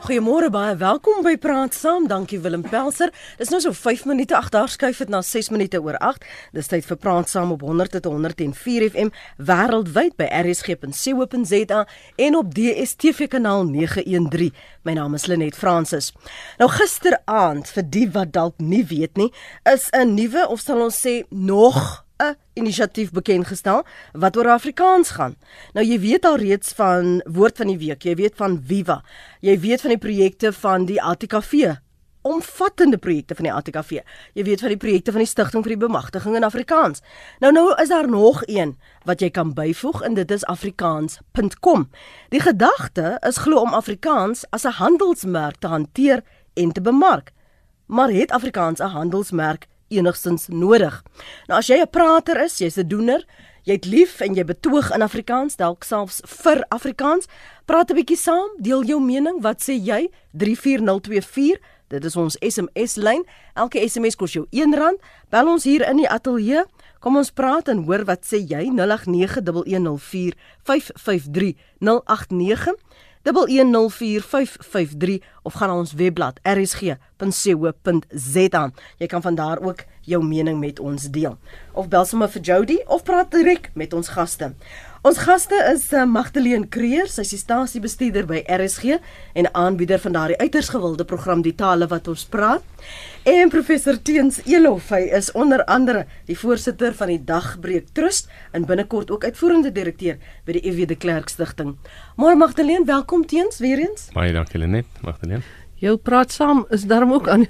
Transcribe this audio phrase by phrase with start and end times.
[0.00, 2.06] Goeiemôre baie welkom by Praat Saam.
[2.08, 3.10] Dankie Willem Pelser.
[3.36, 6.24] Dis nou so 5 minute agter skuif dit na 6 minute oor 8.
[6.56, 11.84] Dis tyd vir Praat Saam op 100 tot 104 FM wêreldwyd by rsg.co.za
[12.16, 14.56] en op DStv kanaal 913.
[14.88, 16.14] My naam is Lenet Fransis.
[16.56, 19.28] Nou gisteraand vir die wat dalk nie weet nie,
[19.68, 25.10] is 'n nuwe of sal ons sê nog 'n inisiatief bekend gestel wat oor Afrikaans
[25.10, 25.36] gaan.
[25.72, 29.02] Nou jy weet al reeds van woord van die week, jy weet van Viva.
[29.40, 31.76] Jy weet van die projekte van die ATKV,
[32.22, 34.02] omvattende projekte van die ATKV.
[34.34, 37.00] Jy weet van die projekte van die Stichting vir die Bemagtiging in Afrikaans.
[37.40, 38.76] Nou nou is daar nog een
[39.08, 41.88] wat jy kan byvoeg en dit is afrikaans.com.
[42.28, 46.22] Die gedagte is glo om Afrikaans as 'n handelsmerk te hanteer
[46.54, 47.32] en te bemark.
[47.86, 51.02] Maar het Afrikaans 'n handelsmerk enigstens nodig.
[51.48, 53.24] Nou as jy 'n prater is, jy's 'n doener,
[53.64, 57.26] jy't lief en jy betoog in Afrikaans, dalk selfs vir Afrikaans,
[57.66, 60.08] praat 'n bietjie saam, deel jou mening, wat sê jy?
[60.32, 61.58] 34024
[61.90, 63.24] Dit is ons SMS lyn.
[63.58, 64.94] Elke SMS kos jou R1.
[65.30, 66.64] Bel ons hier in die ateljee.
[67.02, 72.74] Kom ons praat en hoor wat sê jy 0891104553 089
[73.22, 77.02] 1104553 of gaan na ons webblad rsg.co.za.
[78.96, 81.38] Jy kan van daar ook jou mening met ons deel.
[81.72, 84.54] Of bel sommer vir Jody of praat direk met ons gaste.
[85.00, 88.98] Ons gaste is uh, Magdalene Creer, sy is stasiebestuurder by RSG
[89.32, 92.60] en aanbieder van daardie uiters gewilde program Die Tale wat ons praat.
[93.24, 98.66] En professor Teens Elof, hy is onder andere die voorsitter van die Dagbreek Trust en
[98.68, 101.78] binnekort ook uitvoerende direkteur by die EW de Klerk Stichting.
[102.20, 104.10] Môre Magdalene, welkom Teens weer eens.
[104.12, 105.40] Baie dankie Lenet, Magdalene.
[105.80, 107.48] Jou praat saam is daarom ook aan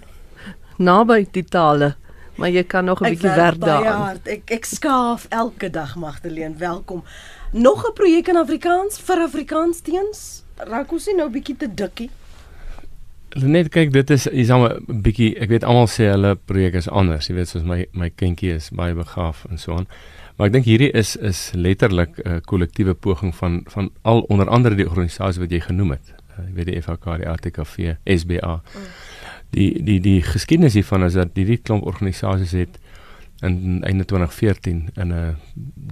[0.79, 1.97] naby die tale
[2.41, 4.21] maar jy kan nog 'n bietjie werk daaraan.
[4.25, 7.05] Ek ek skaaf elke dag Magdalene, welkom.
[7.53, 10.45] Nog 'n projek in Afrikaans vir Afrikaans teens.
[10.57, 12.11] Raak ons nou bietjie te dikkie?
[13.35, 16.89] Net kyk, dit is is almal 'n bietjie, ek weet almal sê hulle projek is
[16.89, 19.87] anders, jy weet soos my my kindjie is baie begaaf en so aan.
[20.37, 24.49] Maar ek dink hierdie is is letterlik 'n uh, kollektiewe poging van van al onder
[24.49, 26.15] andere die organisasie wat jy genoem het.
[26.39, 28.55] Uh, jy weet die FHK, die ATKV, SBA.
[28.55, 28.81] Mm.
[29.51, 32.79] Die die die geskiedenis hiervan is dat hierdie klomp organisasies het
[33.43, 35.37] in einde 2014 in 'n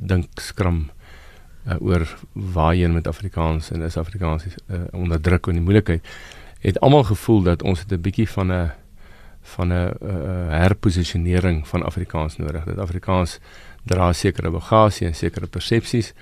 [0.07, 0.91] dink skram
[1.69, 6.07] uh, oor waarheen met Afrikaans en is Afrikaans uh, onder druk en die moeilikheid
[6.61, 8.71] het almal gevoel dat ons het 'n bietjie van 'n
[9.43, 12.65] van 'n uh, herposisionering van Afrikaans nodig.
[12.65, 13.39] Dat Afrikaans
[13.85, 16.13] dra sekere bagasie en sekere persepsies.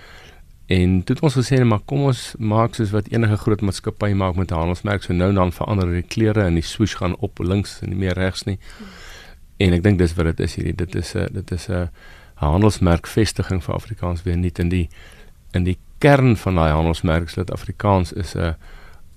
[0.66, 4.34] En toe het ons gesê maar kom ons maak soos wat enige groot maatskappy maak
[4.34, 7.88] met handelsmerk, so nou dan verander die kleure en die swoosh gaan op links en
[7.88, 8.58] nie meer regs nie.
[9.56, 10.74] En ek dink dis wat dit is hierdie.
[10.74, 11.90] Dit is 'n dit is 'n
[12.34, 14.88] handelsmerk vestiging vir Afrikaans weer nie in die
[15.56, 18.54] in die kern van daai handelsmerk is dat Afrikaans is 'n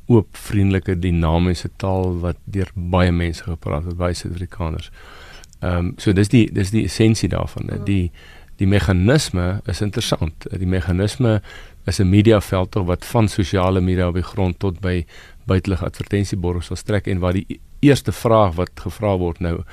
[0.07, 4.91] oop, vriendelike, dinamiese taal wat deur baie mense gepraat word, baie Suid-Afrikaners.
[5.59, 7.69] Ehm um, so dis die dis die essensie daarvan.
[7.69, 7.85] Mm.
[7.85, 8.11] Die
[8.59, 10.47] die meganisme is interessant.
[10.51, 11.41] Die meganisme
[11.85, 15.05] is 'n mediaveld tog wat van sosiale media op die grond tot by
[15.45, 19.63] buitelug advertensieborde sal strek en waar die eerste vraag wat gevra word nou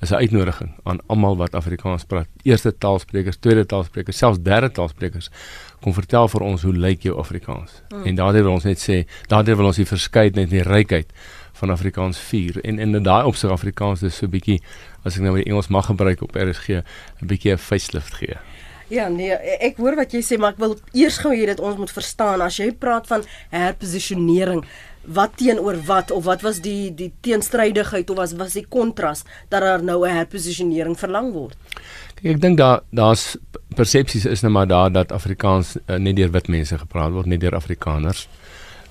[0.00, 2.28] is 'n uitnodiging aan almal wat Afrikaans praat.
[2.42, 5.30] Eerste taalsprekers, tweede taalsprekers, selfs derde taalsprekers.
[5.80, 7.82] Kom vertel vir ons hoe lyk jou Afrikaans?
[7.88, 8.04] Hmm.
[8.06, 11.12] En daardie wil ons net sê, daardie wil ons die verskeidenheid en die rykheid
[11.60, 12.60] van Afrikaans vier.
[12.64, 14.60] En in daai opsig Afrikaans is so 'n bietjie
[15.04, 16.68] as ek nou die Engels mag gebruik op RSG,
[17.22, 18.36] 'n bietjie 'n facelift gee.
[18.90, 19.30] Ja, nee,
[19.62, 22.40] ek hoor wat jy sê, maar ek wil eers gou hê dat ons moet verstaan
[22.42, 24.64] as jy praat van herposisionering,
[25.06, 29.62] wat teenoor wat of wat was die die teenstrydigheid of was was die kontras dat
[29.62, 31.56] daar nou 'n herposisionering verlang word?
[32.20, 33.38] Ek dink daar daar's
[33.76, 37.40] persepsies is nou maar daar dat Afrikaans uh, net deur wit mense gepraat word, net
[37.40, 38.26] deur Afrikaners.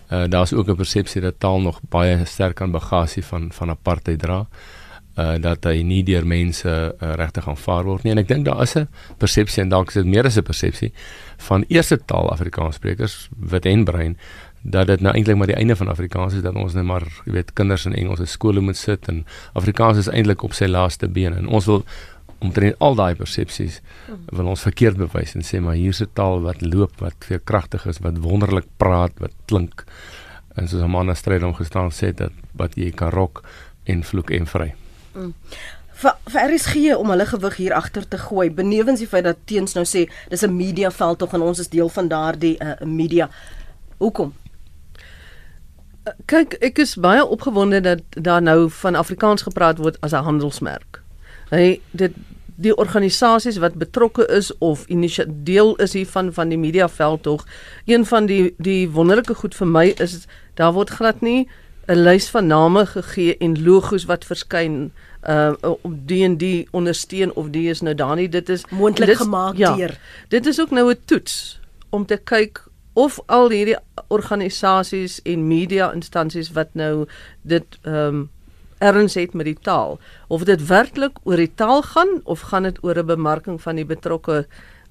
[0.09, 4.19] Uh daar's ook 'n persepsie dat taal nog baie sterk aan bagasie van van apartheid
[4.19, 4.47] dra.
[5.15, 8.61] Uh dat hy nie deur mense uh, regtig aanvaar word nie en ek dink daar
[8.61, 10.91] is 'n persepsie en dalk is dit meer as 'n persepsie
[11.37, 14.17] van eerste taal Afrikaanssprekers wit en bruin
[14.61, 17.31] dat dit nou eintlik maar die einde van Afrikaans is dat ons net maar jy
[17.31, 21.33] weet kinders in Engelse skole moet sit en Afrikaans is eintlik op sy laaste been
[21.33, 21.85] en ons wil
[22.39, 23.81] omtrent al daai persepsies
[24.31, 27.85] wil ons verkeerd bewys en sê maar hier's 'n taal wat loop wat veel kragtig
[27.85, 29.85] is wat wonderlik praat wat klink
[30.55, 33.43] en soos 'n man in stryd om gestaan sê dat wat jy kan rok
[33.83, 34.73] en vloek en vry.
[35.13, 35.33] Mm.
[35.99, 39.37] Vir vir is gee om hulle gewig hier agter te gooi benewens die feit dat
[39.45, 42.85] teens nou sê dis 'n media veld tog en ons is deel van daardie uh,
[42.85, 43.29] media.
[43.97, 44.33] Hoekom?
[46.25, 51.01] Kyk, ek is baie opgewonde dat daar nou van Afrikaans gepraat word as 'n handelsmerk.
[51.49, 52.13] Hy dit
[52.59, 54.85] die organisasies wat betrokke is of
[55.47, 57.45] deel is hiervan van die mediaveld tog.
[57.85, 61.47] Een van die die wonderlike goed vir my is daar word glad nie
[61.87, 64.91] 'n lys van name gegee en logos wat verskyn
[65.29, 69.17] uh om die en die ondersteun of die is nou daar nie dit is moontlik
[69.17, 69.97] gemaak ja, deur
[70.27, 71.59] dit is ook nou 'n toets
[71.89, 72.63] om te kyk
[72.93, 77.05] of al hierdie organisasies en media instansies wat nou
[77.41, 78.29] dit ehm um,
[78.79, 82.83] erns het met die taal of dit werklik oor die taal gaan of gaan dit
[82.83, 84.45] oor 'n bemarking van die betrokke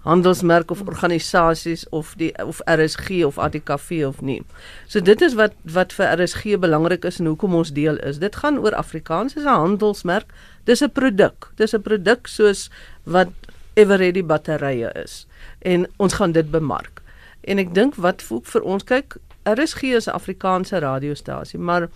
[0.07, 4.43] handelsmerk of organisasies of die of RSG of ATKV of nie.
[4.87, 8.19] So dit is wat wat vir RSG belangrik is en hoekom ons deel is.
[8.23, 10.33] Dit gaan oor Afrikaans as 'n handelsmerk.
[10.65, 11.51] Dis 'n produk.
[11.57, 12.71] Dis 'n produk soos
[13.05, 13.29] wat
[13.75, 15.27] Everready batterye is.
[15.59, 17.03] En ons gaan dit bemark.
[17.41, 21.89] En ek dink wat vir ons kyk, RSG is 'n Afrikaanse radiostasie, maar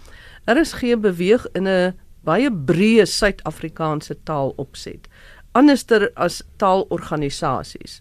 [0.47, 1.95] RSG beweeg in 'n
[2.25, 5.09] baie breë Suid-Afrikaanse taal opset
[5.53, 8.01] anderster as taalorganisasies.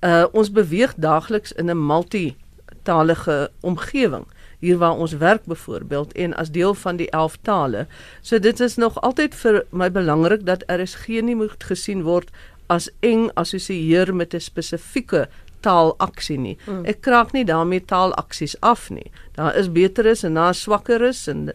[0.00, 4.26] Uh ons beweeg daagliks in 'n multitalige omgewing
[4.58, 7.86] hier waar ons werk byvoorbeeld en as deel van die 11 tale.
[8.20, 12.30] So dit is nog altyd vir my belangrik dat RSG nie moet gesien word
[12.66, 15.28] as eng assosieer met 'n spesifieke
[15.60, 16.56] taalaksie nie.
[16.66, 16.84] Mm.
[16.88, 19.10] Ek kraak nie daarmee taalaksies af nie.
[19.38, 21.50] Daar is beteres en daar swakkeres en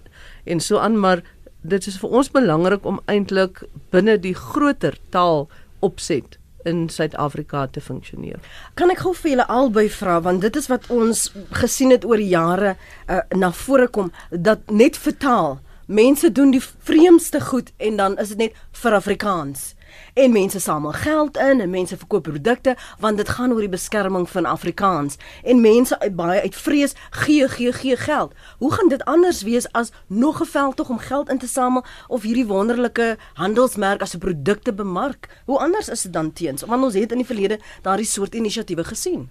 [0.46, 1.24] en so aan maar
[1.62, 3.64] dit is vir ons belangrik om eintlik
[3.94, 5.48] binne die groter taal
[5.86, 8.42] opset in Suid-Afrika te funksioneer.
[8.74, 11.28] Kan ek gou vir julle albei vra want dit is wat ons
[11.62, 17.42] gesien het oor jare uh, na vore kom dat net vertaal mense doen die vreemdste
[17.42, 19.75] goed en dan is dit net vir Afrikaans
[20.14, 24.30] en mense samel geld in en mense verkoop produkte want dit gaan oor die beskerming
[24.30, 28.34] van Afrikaans en mense uit baie uit vrees gee gee gee geld.
[28.58, 31.84] Hoe gaan dit anders wees as nog 'n veld tog om geld in te samel
[32.08, 35.30] of hierdie wonderlike handelsmerk as 'n produk te bemark?
[35.46, 36.64] Hoe anders is dit dan teens?
[36.64, 39.30] Want ons het in die verlede daardie soort inisiatiewe gesien.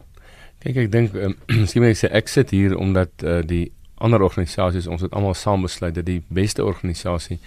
[0.59, 1.37] Kyk, ek dink um,
[1.71, 5.63] sien my sê ek sit hier omdat uh, die ander organisasies ons het almal saam
[5.63, 7.39] besluit dat die beste organisasie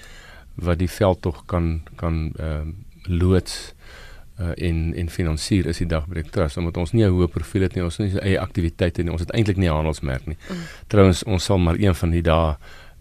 [0.56, 2.76] wat die veld tog kan kan ehm uh,
[3.08, 3.74] loods
[4.40, 7.76] uh, en en finansier is die dagbreek trust omdat ons nie 'n hoë profiel het
[7.76, 10.38] nie ons het nie eie aktiwiteite nie ons het eintlik nie 'n handelsmerk nie.
[10.50, 10.56] Mm.
[10.88, 12.56] Trouwens ons sal maar een van die dae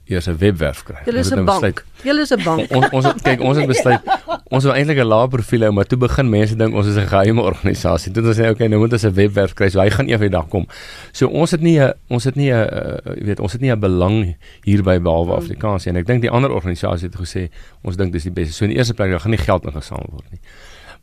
[0.06, 1.02] eers 'n webwerf kry.
[1.04, 1.84] Julle is 'n nou bank.
[2.02, 2.70] Julle is 'n bank.
[2.76, 4.02] Ons ons het kyk ons het besluit
[4.50, 7.08] ons wou eintlik 'n lae profiel hê maar toe begin mense dink ons is 'n
[7.08, 8.12] geheime organisasie.
[8.12, 10.66] Toe ons sê okay nou moet ons 'n webwerf kry so hy gaan eendag kom.
[11.12, 13.80] So ons het nie 'n ons het nie 'n uh, weet ons het nie 'n
[13.80, 15.38] belang hierby behalwe mm.
[15.38, 17.50] Afrikaans en ek dink die ander organisasie het gesê
[17.82, 18.52] ons dink dis die beste.
[18.52, 20.40] So in die eerste plek gaan nie geld ingesamel word nie.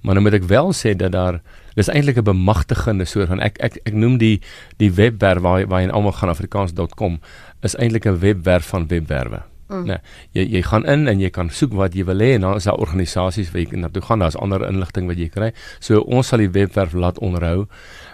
[0.04, 1.40] Maar nou moet ek wel sê dat daar
[1.76, 4.42] dis eintlik 'n bemagtigende soort van ek ek ek noem die
[4.78, 7.20] die webwerf waar waar jy almal gaan afrikaans.com
[7.62, 9.42] is eintlik 'n webwerf van webwerwe.
[9.68, 9.86] Mm.
[9.86, 9.98] Nee,
[10.32, 12.68] jy jy gaan in en jy kan soek wat jy wil hê en dan is
[12.70, 15.52] daar organisasies waar jy na toe gaan, daar's ander inligting wat jy kry.
[15.80, 17.68] So ons sal die webwerf laat onderhou.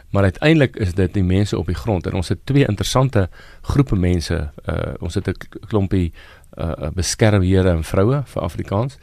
[0.09, 3.27] Maar uiteindelik is dit die mense op die grond en ons het twee interessante
[3.61, 4.37] groepe mense.
[4.65, 5.35] Uh ons het 'n
[5.67, 6.13] klompie
[6.57, 8.97] uh beskermhede en vroue vir Afrikaans.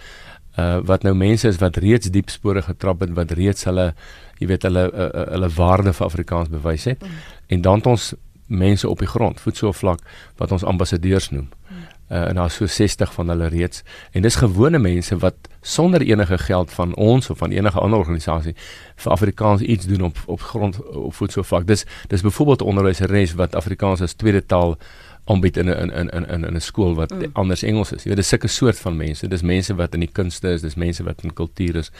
[0.56, 3.94] Uh wat nou mense is wat reeds diep spore getrap het wat reeds hulle
[4.38, 7.02] jy weet hulle uh, uh, hulle waarde vir Afrikaans bewys het.
[7.02, 7.20] Mm.
[7.46, 8.14] En dan het ons
[8.46, 10.00] mense op die grond, voetsoervlak
[10.36, 11.48] wat ons ambassadeurs noem.
[12.08, 13.82] Uh, en daar so 60 van hulle reeds
[14.12, 18.54] en dis gewone mense wat sonder enige geld van ons of van enige ander organisasie
[18.96, 21.66] vir Afrikaans iets doen op op grond op voetsoervlak.
[21.66, 24.76] Dis dis byvoorbeeld onderwyseres wat Afrikaans as tweede taal
[25.26, 27.30] aanbied in 'n in in in in 'n skool wat mm.
[27.32, 28.02] anders Engels is.
[28.02, 29.28] Jy weet dis sulke soort van mense.
[29.28, 31.90] Dis mense wat in die kunste is, dis mense wat in kultuur is.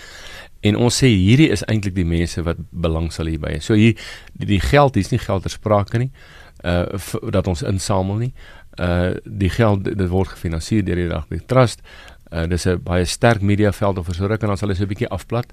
[0.60, 3.58] En ons sê hierdie is eintlik die mense wat belang sal hierby.
[3.60, 3.94] So hier
[4.32, 6.10] die, die geld, dis nie geld ter sprake nie.
[6.64, 6.86] Uh
[7.30, 8.32] dat ons insamel nie.
[8.78, 11.82] Uh die geld dit word gefinansier deur die Dagbreek Trust.
[12.32, 15.08] Uh dis 'n baie sterk mediaveld of versorg en dan sal hy so 'n bietjie
[15.08, 15.46] afplat,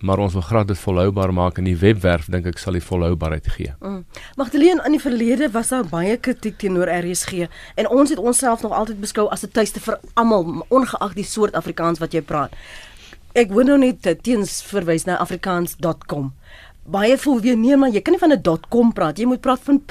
[0.00, 3.46] maar ons wil graag dit volhoubaar maak en die webwerf dink ek sal die volhoubaarheid
[3.48, 3.72] gee.
[3.80, 4.04] Mm.
[4.36, 8.72] Magdalene in die verlede was daar baie kritiek teenoor RSG en ons het onsself nog
[8.72, 12.52] altyd beskou as 'n tuiste vir almal ongeag die soort Afrikaans wat jy praat.
[13.34, 16.32] Ek wil nou net teens verwys na afrikaans.com.
[16.84, 19.60] Baie voel weer nee maar jy kan nie van 'n .com praat, jy moet praat
[19.60, 19.82] van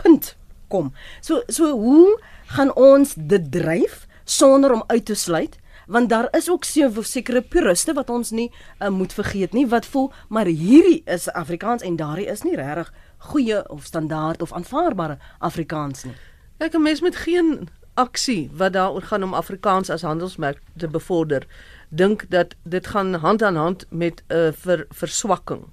[0.68, 0.94] .com.
[1.22, 5.58] So so hoe gaan ons dit dryf sonder om uit te sluit?
[5.88, 10.12] Want daar is ook sekere puriste wat ons nie uh, moet vergeet nie wat voel
[10.30, 16.04] maar hierdie is Afrikaans en daardie is nie regtig goeie of standaard of aanvaarbare Afrikaans
[16.04, 16.16] nie.
[16.58, 21.48] Ek 'n mens met geen aksie wat daaroor gaan om Afrikaans as handelsmerk te bevorder
[21.90, 25.66] dink dat dit gaan hand aan hand met 'n uh, ver, verswakking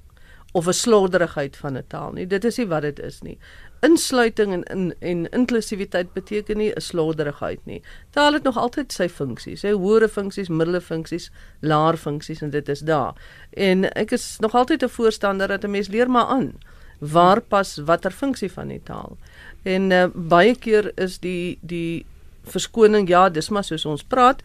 [0.52, 2.26] of 'n slorderigheid van 'n taal nie.
[2.26, 3.38] Dit is nie wat dit is nie
[3.85, 7.83] insluiting en en, en inklusiwiteit beteken nie 'n slorderigheid nie.
[8.11, 12.69] Taal het nog altyd sy funksies, hy hoëre funksies, middele funksies, laer funksies en dit
[12.69, 13.14] is daar.
[13.50, 16.55] En ek is nog altyd 'n voorstander dat 'n mens leer maar aan
[16.99, 19.17] waar pas watter funksie van die taal.
[19.62, 22.07] En uh, baie keer is die die
[22.45, 24.43] verskoning ja, dis maar soos ons praat.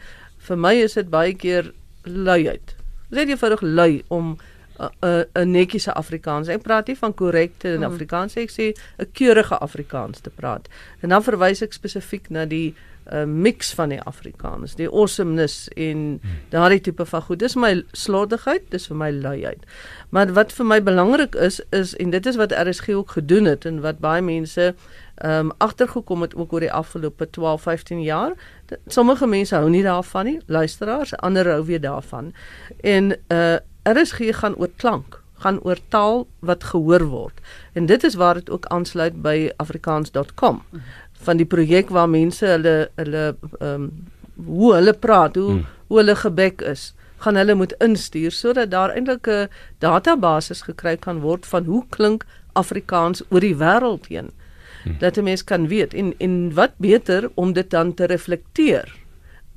[0.47, 2.75] Vir my is dit baie keer luiheid.
[3.09, 4.37] Dis net eenvoudig lui om
[4.79, 6.47] 'n 'n netjiese Afrikaans.
[6.47, 7.91] Ek praat nie van korrekte in mm.
[7.91, 10.69] Afrikaans, ek sê 'n keurige Afrikaans te praat.
[10.99, 12.75] En dan verwys ek spesifiek na die
[13.09, 17.39] 'n uh, mix van die Afrikaners, die awesomeness en daardie tipe van goed.
[17.39, 19.65] Dis my slordigheid, dis vir my luiheid.
[20.09, 23.65] Maar wat vir my belangrik is is en dit is wat RSG ook gedoen het
[23.65, 24.75] en wat baie mense
[25.19, 28.33] ehm um, agtergekom het ook oor die afgelope 12, 15 jaar.
[28.87, 32.33] Sommige mense hou nie daarvan nie, luisteraars, ander hou weer daarvan.
[32.81, 37.41] En uh RSG gaan oor klank gaan oor taal wat gehoor word.
[37.73, 40.63] En dit is waar dit ook aansluit by afrikaans.com
[41.19, 43.25] van die projek waar mense hulle hulle
[43.59, 43.91] ehm um,
[44.39, 45.65] hoe hulle praat, hoe hmm.
[45.87, 49.49] hoe hulle gebek is, gaan hulle moet instuur sodat daar eintlik 'n
[49.83, 54.31] database gekry kan word van hoe klink Afrikaans oor die wêreld heen.
[54.83, 54.95] Hmm.
[54.99, 58.95] Dat 'n mens kan weet en en wat beter om dit dan te reflekteer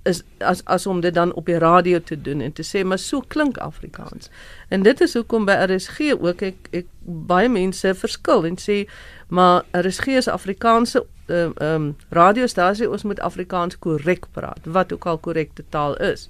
[0.02, 2.98] is as as om dit dan op die radio te doen en te sê maar
[2.98, 4.30] so klink Afrikaans.
[4.68, 8.82] En dit is hoekom by RSG ook ek ek baie mense verskil en sê
[9.28, 15.06] maar RSG is Afrikaanse ehm uh, um, radiostasie ons moet Afrikaans korrek praat wat ook
[15.06, 16.28] al korrekte taal is.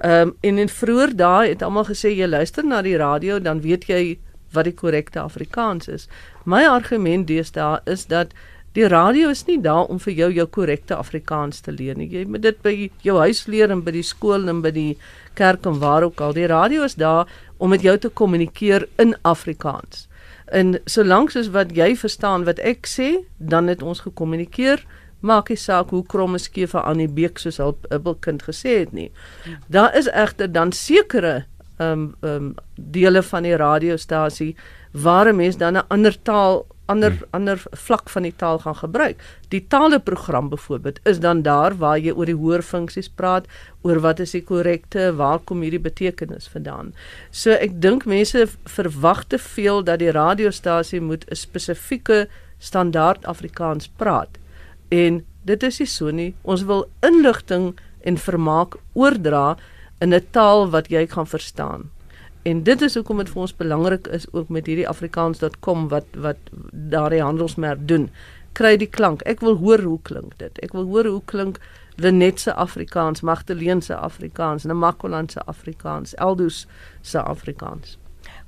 [0.00, 3.60] Ehm um, en in vroeër dae het almal gesê jy luister na die radio dan
[3.60, 4.18] weet jy
[4.52, 6.08] wat die korrekte Afrikaans is.
[6.44, 8.32] My argument deesdae is dat
[8.78, 12.06] Die radio is nie daar om vir jou jou korrekte Afrikaans te leer nie.
[12.12, 14.92] Jy moet dit by jou huis leer en by die skool en by die
[15.40, 16.36] kerk en waar ook al.
[16.36, 17.26] Die radio is daar
[17.58, 20.06] om met jou te kommunikeer in Afrikaans.
[20.54, 23.08] En solank soos wat jy verstaan wat ek sê,
[23.42, 24.86] dan het ons gekommunikeer.
[25.26, 29.10] Maak nie saak hoe krom skief vir Annie Beek soos hul bubbelkind gesê het nie.
[29.66, 31.48] Daar is egter dan sekere
[31.82, 34.54] ehm um, ehm um, dele van die radiostasie
[34.92, 37.28] waar 'n mens dan 'n ander taal ander hmm.
[37.36, 39.22] ander vlak van die taal gaan gebruik.
[39.52, 43.46] Die taleprogram byvoorbeeld is dan daar waar jy oor die hoorfunksies praat,
[43.86, 46.92] oor wat is die korrekte, waar kom hierdie betekenis vandaan.
[47.30, 52.28] So ek dink mense verwag te veel dat die radiostasie moet 'n spesifieke
[52.58, 54.38] standaard Afrikaans praat.
[54.88, 56.34] En dit is nie so nie.
[56.42, 59.56] Ons wil inligting en vermaak oordra
[60.00, 61.90] in 'n taal wat jy kan verstaan.
[62.48, 66.52] En dit is hoekom dit vir ons belangrik is ook met hierdie afrikaans.com wat wat
[66.94, 68.08] daardie handelsmerk doen.
[68.56, 69.22] Kry die klank.
[69.28, 70.62] Ek wil hoor hoe klink dit.
[70.64, 71.60] Ek wil hoor hoe klink
[71.98, 76.66] Lenet se Afrikaans, Magdalene se Afrikaans, Namakoland se Afrikaans, Eldus
[77.02, 77.98] se Afrikaans.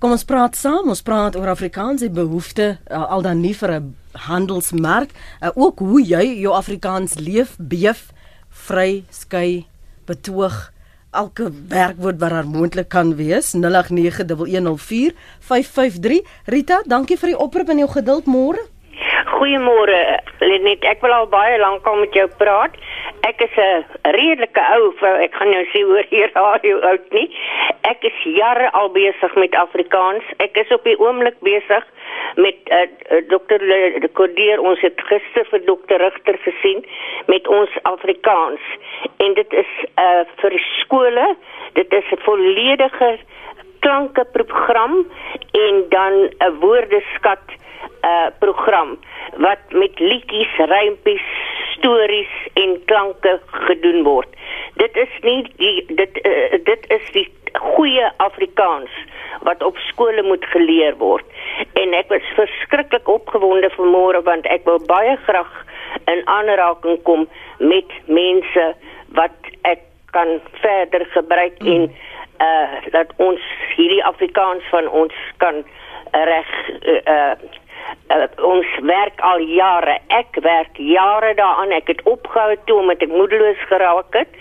[0.00, 0.88] Kom ons praat saam.
[0.88, 3.94] Ons praat oor Afrikaans se behoefte uh, al dan nie vir 'n
[4.30, 8.12] handelsmerk, uh, ook hoe jy jou Afrikaans leef, beef,
[8.48, 9.66] vry, skei,
[10.06, 10.70] betoog
[11.10, 13.60] elke werkwoord wat daar moontlik kan wees 0891104553
[16.44, 18.60] Rita dankie vir die oproep en jou geduld môre
[19.24, 20.84] Goeiemôre Lenet.
[20.84, 22.76] Ek wil al baie lank al met jou praat.
[23.28, 23.84] Ek is 'n
[24.16, 27.28] redelike ou vrou ek gaan nou sê hoor hier radio oud nie.
[27.82, 30.24] Ek is jare al besig met Afrikaans.
[30.38, 31.84] Ek is op die oomblik besig
[32.36, 32.86] met uh,
[34.00, 34.60] de Cordier.
[34.60, 36.84] Ons het gister vir dokter Rigter gesien
[37.26, 38.60] met ons Afrikaans.
[39.16, 41.36] En dit is uh vir skole.
[41.72, 43.18] Dit is 'n volledige
[43.80, 45.06] klanke program
[45.52, 47.44] en dan 'n woordeskat
[48.02, 48.98] uh program
[49.36, 51.26] wat met liedjies, rympies,
[51.76, 54.28] stories en klanke gedoen word.
[54.74, 58.90] Dit is nie die dit uh, dit is die goeie Afrikaans
[59.46, 61.24] wat op skole moet geleer word.
[61.80, 65.52] En ek was verskriklik opgewonde vanmôre want ek wil baie graag
[66.10, 67.26] in aanraking kom
[67.58, 68.66] met mense
[69.16, 69.82] wat ek
[70.14, 71.74] kan verder gebruik mm.
[71.74, 71.90] en
[72.40, 73.40] uh dat ons
[73.76, 75.64] hierdie Afrikaans van ons kan
[76.12, 77.34] reg uh, uh
[78.14, 79.98] uh, ons werk al jare.
[80.08, 81.74] Ek werk jare daaraan.
[81.76, 84.34] Ek het opgehou toe omdat ek moedeloos geraak het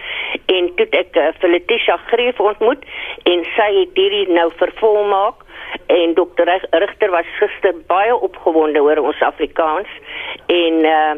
[0.53, 2.85] en toe ek uh, Felicia Greef ontmoet
[3.29, 5.45] en sy het hierdie nou vervolmaak
[5.93, 9.91] en dokter Rigter was gister baie opgewonde oor ons Afrikaans
[10.47, 11.17] en uh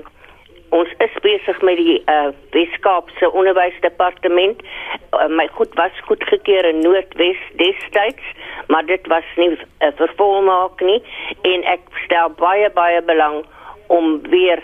[0.72, 4.62] ons is besig met die uh Weskaapse onderwysdepartement.
[5.12, 8.28] Uh, my goed was goed gekeer in Noordwes destyds,
[8.68, 11.02] maar dit was nie 'n uh, vervolmaak nie
[11.42, 13.44] en ek stel baie baie belang
[13.88, 14.64] om weer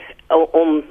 [0.51, 0.83] om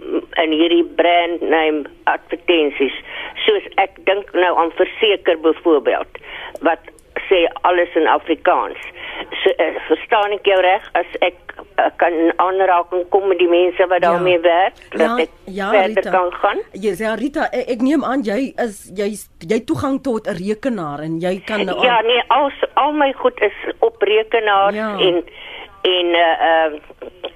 [0.42, 2.96] in hierdie brand name advertensies
[3.44, 6.20] soos ek dink nou aan verseker byvoorbeeld
[6.60, 6.80] wat
[7.28, 8.78] sê alles in Afrikaans.
[9.16, 13.86] So, uh, verstaan ek jou reg as ek uh, kan aanraking kom met die mense
[13.88, 14.10] wat ja.
[14.10, 16.10] daarmee werk dat ja, ek ja, verder Rita.
[16.10, 16.62] kan gaan?
[16.72, 19.08] Ja, ja Rita, ek, ek neem aan jy is jy
[19.48, 23.40] jy toegang tot 'n rekenaar en jy kan nou Ja, nee, al al my goed
[23.40, 24.92] is op rekenaar ja.
[24.98, 25.22] en
[25.86, 26.70] en uh uh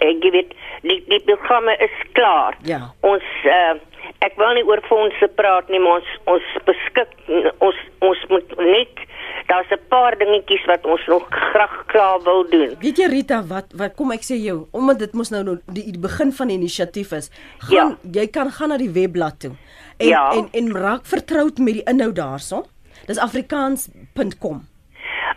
[0.01, 2.57] ek gee dit die die programme is klaar.
[2.65, 2.93] Ja.
[3.01, 3.77] Ons uh
[4.21, 7.13] ek wil nie oor fondse praat nie, maar ons ons beskik
[7.59, 9.05] ons ons moet net
[9.51, 12.77] daar's 'n paar dingetjies wat ons nog graag klaar wil doen.
[12.79, 15.99] Weet jy Rita, wat wat kom ek sê jou, omdat dit mos nou die, die
[15.99, 17.31] begin van die inisiatief is.
[17.59, 18.21] Gaan ja.
[18.21, 19.53] jy kan gaan na die webblad toe.
[19.99, 20.31] En Ja.
[20.33, 22.65] en en raak vertroud met die inhoud daarso.
[23.07, 24.69] Dis afrikaans.com.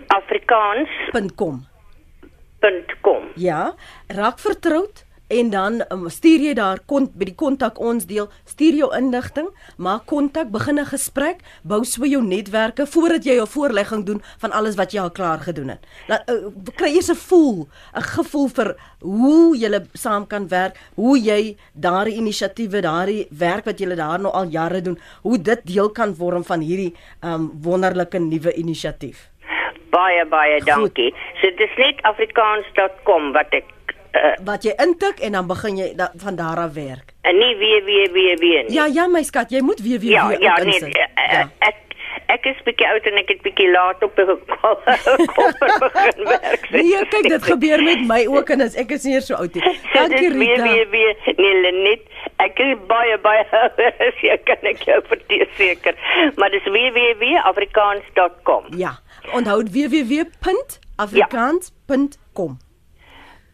[0.08, 1.66] Afrikaans.com.
[3.02, 3.24] .com.
[3.36, 3.74] Ja,
[4.08, 8.76] raak vertroud en dan um, stuur jy daar kont by die kontak ons deel, stuur
[8.78, 14.06] jou inligting, maak kontak, begin 'n gesprek, bou so jou netwerke voordat jy jou voorlegging
[14.06, 15.86] doen van alles wat jy al klaar gedoen het.
[16.08, 21.18] Laat uh, kry eers 'n gevoel, 'n gevoel vir hoe jy saam kan werk, hoe
[21.18, 25.90] jy daardie inisiatiewe, daardie werk wat jy daar nou al jare doen, hoe dit deel
[25.90, 29.30] kan vorm van hierdie um, wonderlike nuwe inisiatief.
[29.94, 31.14] Baie baie dankie.
[31.42, 33.70] So dis net afrikaans.com wat ek
[34.14, 37.14] uh, Wat jy intik en dan begin jy da, van daar af werk.
[37.22, 38.64] en nie www nie.
[38.76, 40.98] Ja, ja my skat, jy moet weer weer ja, weer ja ook nee, insit.
[40.98, 41.76] uh, ek
[42.34, 46.70] ek is bietjie oud en ek het bietjie laat op kopper begin werk.
[46.72, 49.64] Nee, kyk dit gebeur met my ook en as ek is nie so oud nie.
[49.94, 50.64] Dankie Rita.
[50.64, 52.02] weer weer nee Lenet.
[52.42, 53.44] Ek is baie baie
[54.20, 55.94] seker kan ek jou verseker.
[56.36, 58.64] Maar dis www.afrikaans.com.
[58.82, 58.92] Ja,
[59.34, 62.58] onthou www.afrikaans.com.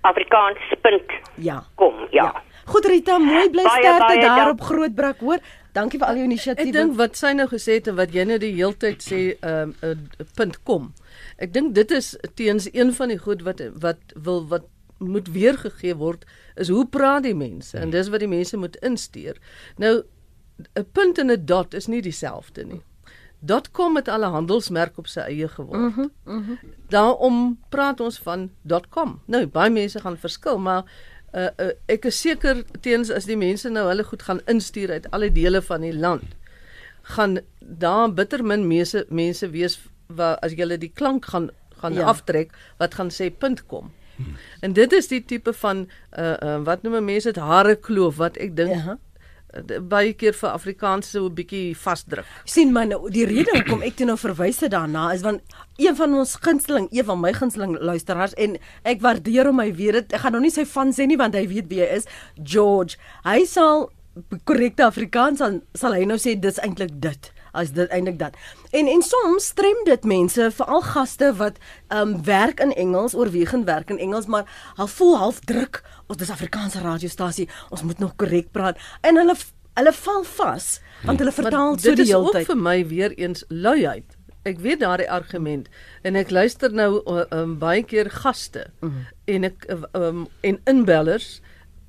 [0.02, 1.44] Afrikaans.com.
[1.44, 1.64] Ja.
[2.12, 2.44] Ja.
[2.66, 5.40] Goed Rita, mooi bly sterkte daar dank- op Grootbrak hoor.
[5.74, 6.72] Dankie vir al jou Ek inisiatiewe.
[6.72, 9.98] dink wat sy nou gesê het en wat jy nou die heeltyd sê ehm um,
[10.40, 10.94] uh, .com.
[11.38, 14.64] Ek dink dit is teens een van die goed wat wat wil wat
[15.00, 16.26] moet weergegee word
[16.56, 19.38] is hoe praat die mense en dis wat die mense moet instuur.
[19.78, 20.04] Nou
[20.76, 22.82] 'n punt en 'n dot is nie dieselfde nie.
[23.46, 25.96] .com het al 'n handelsmerk op sy eie geword.
[25.96, 26.58] Mm mm
[26.90, 28.52] Daarom praat ons van
[28.90, 29.22] .com.
[29.26, 30.84] Nou baie mense gaan verskil, maar
[31.34, 35.12] uh, uh, ek is seker teens as die mense nou hulle goed gaan instuur uit
[35.12, 36.36] alle dele van die land
[37.02, 41.50] gaan daar bitter min mense mense wees waar as jy die klank gaan
[41.82, 42.06] gaan ja.
[42.12, 43.32] aftrek wat gaan sê
[43.68, 43.92] .com.
[44.16, 44.36] Hmm.
[44.60, 48.38] En dit is die tipe van uh, uh wat noem mense dit hare kloof wat
[48.38, 48.98] ek dink Ja.
[49.90, 52.26] Baie keer vir Afrikaans so 'n bietjie vasdruk.
[52.46, 55.42] sien my nou die rede hoekom ek toe nou verwys het daarna is want
[55.78, 59.94] een van ons gunsteling, een van my gunsteling luisteraars en ek waardeer hom hy weet
[59.94, 60.14] dit.
[60.14, 62.06] Ek gaan nou nie sy van sê nie want hy weet wie hy is.
[62.44, 62.98] George.
[63.24, 63.92] Hy sal
[64.44, 68.36] korrekte Afrikaans dan sal hy nou sê dis eintlik dit as dit eintlik dat.
[68.72, 71.58] En en soms strem dit mense, veral gaste wat
[71.94, 75.84] um werk in Engels, oorwegend werk in Engels, maar hulle voel half druk.
[76.10, 79.36] Ons dis Afrikaanse radiostasie, ons moet nog korrek praat en hulle
[79.78, 80.70] hulle val vas
[81.06, 82.48] want hulle vertaal Maar so dit die is hele ook tyd.
[82.50, 84.18] vir my weer eens luiheid.
[84.50, 85.70] Ek weet daardie argument
[86.04, 89.06] en ek luister nou uh, um, baie keer gaste mm -hmm.
[89.36, 91.42] en ek uh, um, en inbellers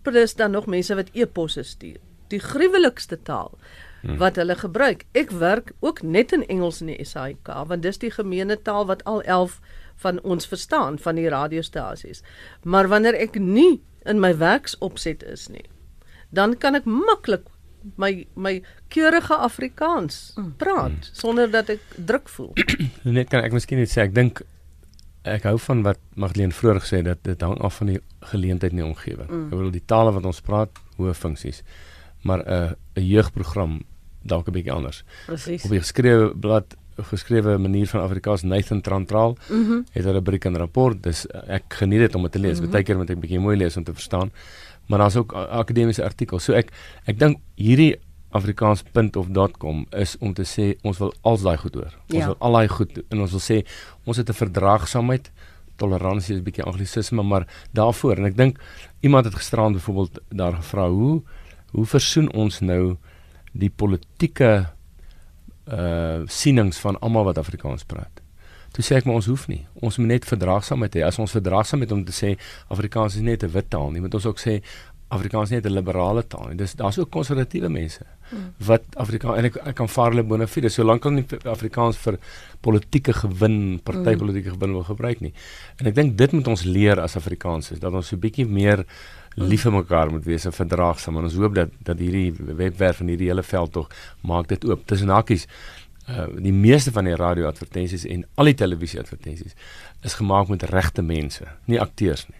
[0.02, 1.98] plus dan nog mense wat e-posse stuur.
[2.28, 3.58] Die gruwelikste taal
[4.02, 5.04] wat hulle gebruik.
[5.12, 9.04] Ek werk ook net in Engels in die SAIK want dis die gemeene taal wat
[9.04, 9.60] al 11
[9.96, 12.22] van ons verstaan van die radiostasies.
[12.62, 15.66] Maar wanneer ek nie in my werksopset is nie,
[16.30, 17.48] dan kan ek maklik
[17.96, 18.60] my my
[18.92, 22.52] keurige Afrikaans praat sonder dat ek druk voel.
[23.18, 24.42] Net kan ek miskien net sê ek dink
[25.28, 28.00] ek hou van wat Magdalene vroeër gesê het dat dit hang af van die
[28.32, 29.28] geleentheid in die omgewing.
[29.28, 29.48] Mm.
[29.48, 31.62] Ek bedoel die tale wat ons praat, hoë funksies.
[32.24, 33.80] Maar 'n uh, 'n jeugprogram
[34.22, 35.04] dalk 'n bietjie anders.
[35.26, 35.64] Presies.
[35.64, 39.84] Op die geskrewe blad geskrewe manier van Afrikaans Nathan Trantraal mm -hmm.
[39.92, 41.02] het 'n rubriek en rapport.
[41.02, 42.56] Dis ek geniet dit om dit te lees.
[42.56, 42.70] Mm -hmm.
[42.70, 44.30] Partykeer moet ek bietjie mooi lees om te verstaan.
[44.86, 46.44] Maar daar's ook akademiese artikels.
[46.44, 46.72] So ek
[47.04, 47.96] ek dink hierdie
[48.30, 51.94] afrikaans.of.com is om te sê ons wil al daai goed hoor.
[52.08, 52.26] Ons Ja.
[52.26, 53.66] wil al daai goed en ons wil sê
[54.04, 55.30] ons het 'n verdraagsaamheid
[55.76, 58.60] toleransie is 'n bietjie anglisisme maar daarvoor en ek dink
[59.00, 61.22] iemand het gisterand byvoorbeeld daar gevra hoe
[61.72, 62.96] hoe versoen ons nou
[63.52, 64.66] die politieke
[65.72, 68.22] uh sienings van almal wat Afrikaans praat.
[68.70, 69.64] Toe sê ek maar ons hoef nie.
[69.82, 71.02] Ons moet net verdraagsaamheid hê.
[71.02, 72.36] As ons verdraagsaam het om te sê
[72.70, 74.60] Afrikaans is net 'n wit taal nie, moet ons ook sê
[75.10, 76.56] Afrikaans is net 'n liberale taal nie.
[76.56, 78.54] Dis daar's ook konservatiewe mense mm.
[78.66, 82.18] wat Afrikaans en ek, ek kan vaar hulle bona fide solank hulle nie Afrikaans vir
[82.60, 85.32] politieke gewin, partypolitieke gewin wil gebruik nie.
[85.78, 88.84] En ek dink dit moet ons leer as Afrikaners dat ons so bietjie meer
[89.36, 93.12] lief vir mekaar moet wees en verdraagsaam en ons hoop dat dat hierdie webwerf en
[93.12, 93.88] hierdie hele veld tog
[94.26, 94.86] maak dit oop.
[94.86, 95.46] Tussen hakies
[96.10, 99.54] uh die meeste van die radio-advertensies en al die televisie-advertensies
[100.02, 102.38] is gemaak met regte mense, nie akteurs nie.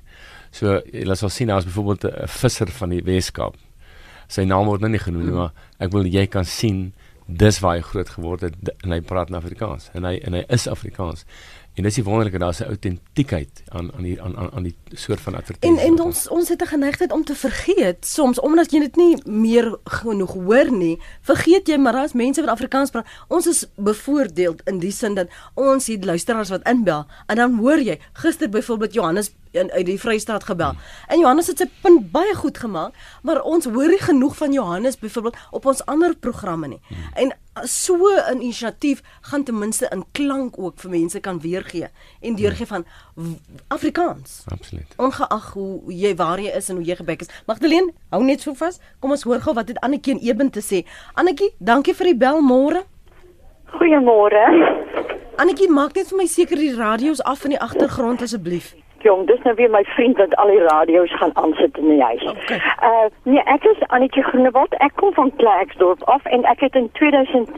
[0.51, 3.55] So jy sal sien daar's byvoorbeeld 'n visser van die Weskaap.
[4.29, 6.93] Sy naam word nou nie genoem nie, maar ek wil jy kan sien
[7.27, 10.45] dis waar hy groot geword het en hy praat in Afrikaans en hy en hy
[10.49, 11.25] is Afrikaans.
[11.81, 15.21] En dis die wonderlike daar's 'n autentiekheid aan aan die aan aan aan die soort
[15.21, 15.81] van advertensie.
[15.81, 19.23] En en ons ons het 'n geneigtheid om te vergeet soms omdat jy dit nie
[19.25, 23.07] meer genoeg hoor nie, vergeet jy maar daar's mense wat Afrikaans praat.
[23.29, 27.81] Ons is bevoordeeld in die sin dat ons hier luisteraars wat inbel en dan hoor
[27.81, 30.73] jy gister byvoorbeeld Johannes in uit die Vrystaat gebel.
[31.09, 34.99] En Johannes het sy punt baie goed gemaak, maar ons hoor nie genoeg van Johannes
[34.99, 36.81] byvoorbeeld op ons ander programme nie.
[37.15, 37.33] En
[37.67, 41.89] so 'n inisiatief gaan ten minste in klank ook vir mense kan weergee
[42.21, 42.85] en deurgee van
[43.69, 44.45] Afrikaans.
[44.53, 44.95] Absoluut.
[44.97, 47.29] Ongeag hoe jy waar jy is en hoe jy gebek is.
[47.47, 48.79] Magdalene, hou net so vas.
[48.99, 50.87] Kom ons hoor gou wat het Annetjie en Eben te sê.
[51.15, 52.85] Annetjie, dankie vir die bel môre.
[53.67, 54.45] Goeiemôre.
[55.37, 58.75] Annetjie, maak net vir my seker die radio's af in die agtergrond asseblief.
[59.03, 62.25] Jong, dis nou weer my vriend wat al die radio's gaan aansit in die huis.
[62.31, 62.61] Okay.
[62.89, 64.75] Uh nee, ek is Annetjie Groenewald.
[64.85, 67.49] Ek kom van Klerksdorp af en ek het in 2000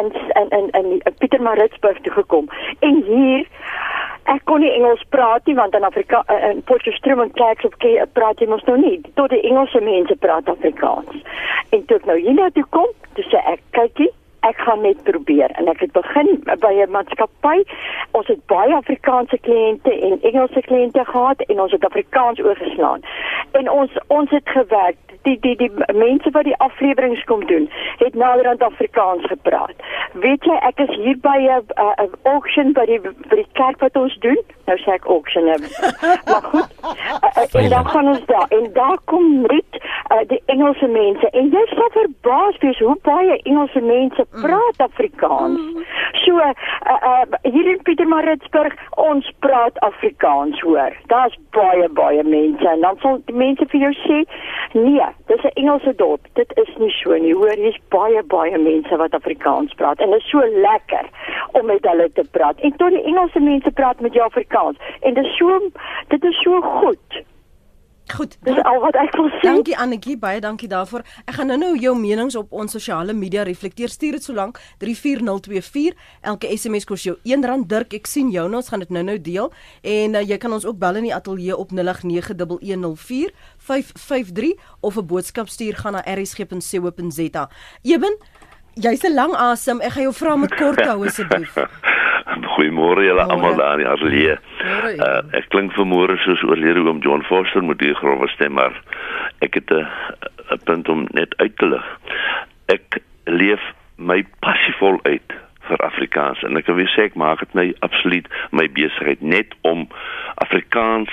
[0.00, 2.48] in in in, in Pietermaritzburg toe gekom.
[2.78, 3.46] En hier
[4.24, 8.40] ek kon nie Engels praat nie want in Afrika uh, in Potchefstroom en Klerksdorp praat
[8.40, 9.00] jy mos nou nie.
[9.14, 11.24] Tot die Engelse mense praat Afrikaans.
[11.70, 14.12] En toe ek nou hiernatoe kom, toe sê ek, kykie
[14.48, 16.28] ek gaan net probeer en ek het begin
[16.64, 17.64] by 'n maatskappy.
[18.10, 23.00] Ons het baie Afrikaanse kliënte en Engelse kliënte gehad en ons het Afrikaans oorgeslaan.
[23.52, 24.96] En ons ons het gewerk.
[25.22, 29.74] Die die die mense wat die afleweringe kom doen, het naderhand Afrikaans gepraat.
[30.12, 31.66] Weet jy, ek is hier by 'n
[32.04, 34.38] 'n auction by die by die kerk wat ons doen.
[34.66, 35.44] Nou sê ek auction.
[36.30, 36.70] maar goed.
[36.82, 39.82] Uh, en dan gaan ons daar en daar kom Riet,
[40.12, 45.60] uh, die Engelse mense en jy sal verbaas wees hoe baie Engelse mense praat Afrikaans.
[46.22, 46.54] So uh,
[46.94, 50.96] uh, hier in Pietermaritzburg ons praat Afrikaans hoor.
[51.12, 54.22] Daar's baie baie mense en dan sal die mense vir jou sê,
[54.72, 56.24] nee, dis 'n Engelse dorp.
[56.40, 57.34] Dit is nie so nie.
[57.34, 61.12] Hoor, hier's baie baie mense wat Afrikaans praat en dit is so lekker
[61.52, 62.60] om met hulle te praat.
[62.60, 65.60] En tot die Engelse mense praat met jou Afrikaans en dit is so
[66.08, 67.24] dit is so goed.
[68.14, 68.36] Goed.
[68.46, 69.40] Dis al wat ek wil sê.
[69.42, 71.02] Dankie Annetjie, baie dankie daarvoor.
[71.26, 73.88] Ek gaan nou-nou jou menings op ons sosiale media reflekteer.
[73.90, 75.94] Stuur dit solank 34024.
[76.22, 77.66] Elke SMS kos jou R1.
[77.66, 79.50] Dirk, ek sien jou nou, ons gaan dit nou-nou deel.
[79.82, 81.80] En uh, jy kan ons ook bel in die ateljee op 0891104553
[84.80, 87.50] of 'n boodskap stuur gaan na rsg.co.za.
[87.82, 88.14] Eben,
[88.74, 89.80] jy's 'n lang asem.
[89.80, 91.54] Ek gaan jou vra met kort hou asseblief.
[92.56, 94.36] Goeiemôre julle almal daar in die ateljee.
[94.96, 98.76] Uh, ek klink vanmôre soos oorlede oom John Foster met die grove stem, maar
[99.44, 101.86] ek het 'n punt om net uit te lig.
[102.66, 103.60] Ek leef
[103.96, 105.32] my passievol uit
[105.68, 109.88] vir Afrikaans en ek wil sê ek maak dit my absoluut my besigheid net om
[110.34, 111.10] Afrikaans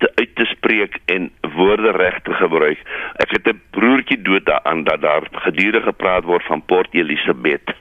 [0.00, 2.78] te uit te spreek en woorde reg te gebruik.
[3.24, 7.74] Ek het 'n broertjie dood daaraan dat daar gedurig gepraat word van Port Elizabeth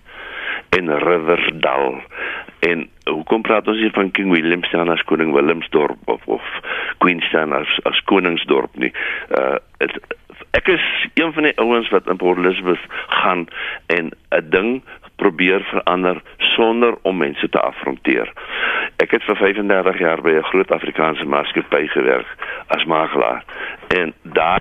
[0.69, 2.01] en Riverdal.
[2.59, 6.43] En hoekom praat ons hier van King Williamstown as Koning Willemsdorp of of
[6.97, 8.93] Queenstown as as Koningsdorp nie?
[9.29, 9.95] Uh het,
[10.51, 13.47] ek is een van die ouens wat in Port Elizabeth gaan
[13.85, 14.83] en 'n ding
[15.15, 18.31] probeer verander sonder om mense te afronteer.
[18.95, 22.27] Ek het vir 35 jaar by 'n groot Afrikaanse maatskappy gewerk
[22.67, 23.43] as makelaar
[23.87, 24.59] en daar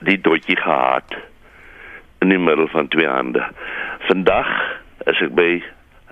[0.00, 1.16] die dotjie gehad
[2.18, 3.46] in die middel van twee hande.
[3.98, 5.62] Vandag is ek by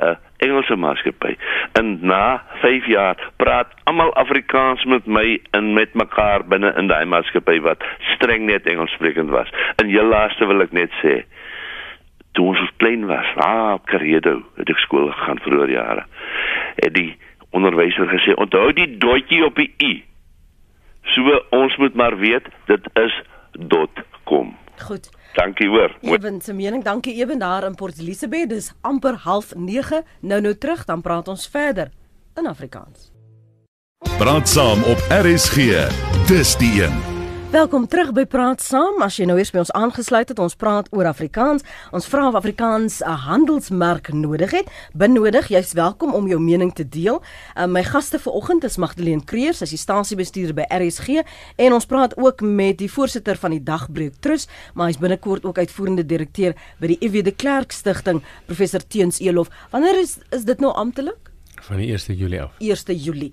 [0.01, 1.37] 'n uh, Engelse maatskappy.
[1.73, 7.05] En na 5 jaar praat almal Afrikaans met my en met mekaar binne in daai
[7.05, 9.51] maatskappy wat streng net Engels sprekend was.
[9.77, 11.21] En heel laaste wil ek net sê
[12.33, 16.05] toe ons klein was, ah, Karedo, het ek skool gegaan vroeër jare.
[16.81, 17.19] Het die
[17.51, 20.05] onderwyser gesê, "Onthou die dotjie op die i."
[21.03, 23.23] So ons moet maar weet dit is
[24.25, 24.57] .com.
[24.79, 25.11] Goed.
[25.33, 25.97] Dankie hoor.
[26.01, 28.49] Eben se mening, dankie Eben daar in Port Elizabeth.
[28.49, 29.21] Dis amper
[29.55, 30.03] 09:30.
[30.21, 31.91] Nou nou terug, dan praat ons verder
[32.37, 33.13] in Afrikaans.
[34.19, 35.57] Praat saam op RSG.
[36.27, 37.20] Dis die een.
[37.51, 39.01] Welkom terug by Praat Saam.
[39.03, 41.65] As jy nou eers by ons aangesluit het, ons praat oor Afrikaans.
[41.91, 44.69] Ons vra of Afrikaans 'n handelsmerk nodig het.
[44.95, 47.21] Benodig, jy's welkom om jou mening te deel.
[47.57, 51.25] Uh, my gaste vanoggend is Magdalene Kreers, sy is die stasiebestuurder by RSG
[51.57, 55.59] en ons praat ook met die voorsitter van die Dagbreek Trust, maar hy's binnekort ook
[55.59, 59.51] uitvoerende direkteur by die EW de Klerk Stichting, professor Teens Elof.
[59.71, 61.31] Wanneer is is dit nou amptelik?
[61.61, 62.53] Van die 1 Julie af.
[62.59, 63.33] 1 Julie.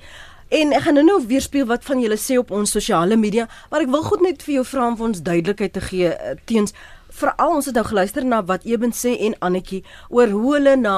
[0.50, 3.48] En ek gaan nou nou weer speel wat van julle sê op ons sosiale media,
[3.70, 6.36] maar ek wil goed net vir jou vra om vir ons duidelikheid te gee uh,
[6.46, 6.74] teens
[7.18, 10.98] veral ons het nou geluister na wat Eben sê en Annetjie oor hoe hulle na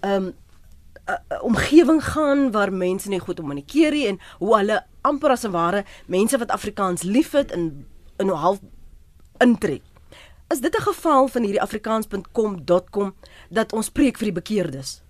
[0.00, 0.34] ehm um,
[1.46, 5.84] omgewing gaan waar mense nie goed kommunikeer nie en hoe hulle amper as 'n ware
[6.06, 7.86] mense wat Afrikaans liefhet in
[8.18, 8.58] in 'n half
[9.38, 9.82] intrek.
[10.50, 13.14] is dit 'n geval van hierdie afrikaans.com.com
[13.50, 15.05] dat ons preek vir die bekeerdes?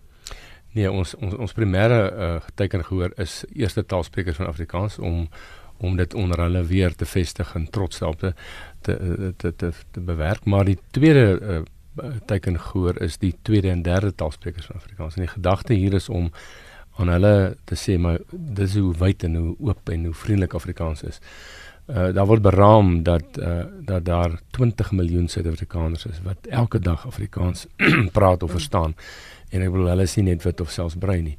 [0.76, 5.28] Nee, ons ons ons primêre uh, teken gehoor is eerste taalsprekers van Afrikaans om
[5.76, 8.32] om dit onder hulle weer te vestig en trots daarop te
[8.84, 11.58] te te te, te bewerk, maar die tweede uh,
[12.28, 15.14] teken gehoor is die tweede en derde taalsprekers van Afrikaans.
[15.16, 16.30] En die gedagte hier is om
[16.96, 21.02] aan hulle te sê maar dis hoe wyd en hoe oop en hoe vriendelik Afrikaans
[21.08, 21.20] is.
[21.86, 27.06] Uh daar word beraam dat uh dat daar 20 miljoen Suid-Afrikaners is wat elke dag
[27.06, 27.66] Afrikaans
[28.18, 28.96] praat of verstaan.
[29.50, 31.36] En ek bedoel hulle is nie net wit of selfs bruin nie.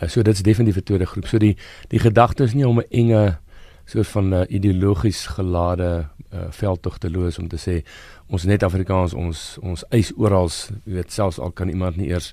[0.00, 1.26] Uh, so dit's definitief 'n tweede groep.
[1.26, 1.56] So die
[1.88, 3.38] die gedagte is nie om 'n enge
[3.84, 7.84] soort van 'n uh, ideologies gelade uh, veldtog te loos om te sê
[8.26, 10.50] ons net Afrikaans ons ons eis oral,
[10.84, 12.32] jy weet selfs al kan iemand nie eers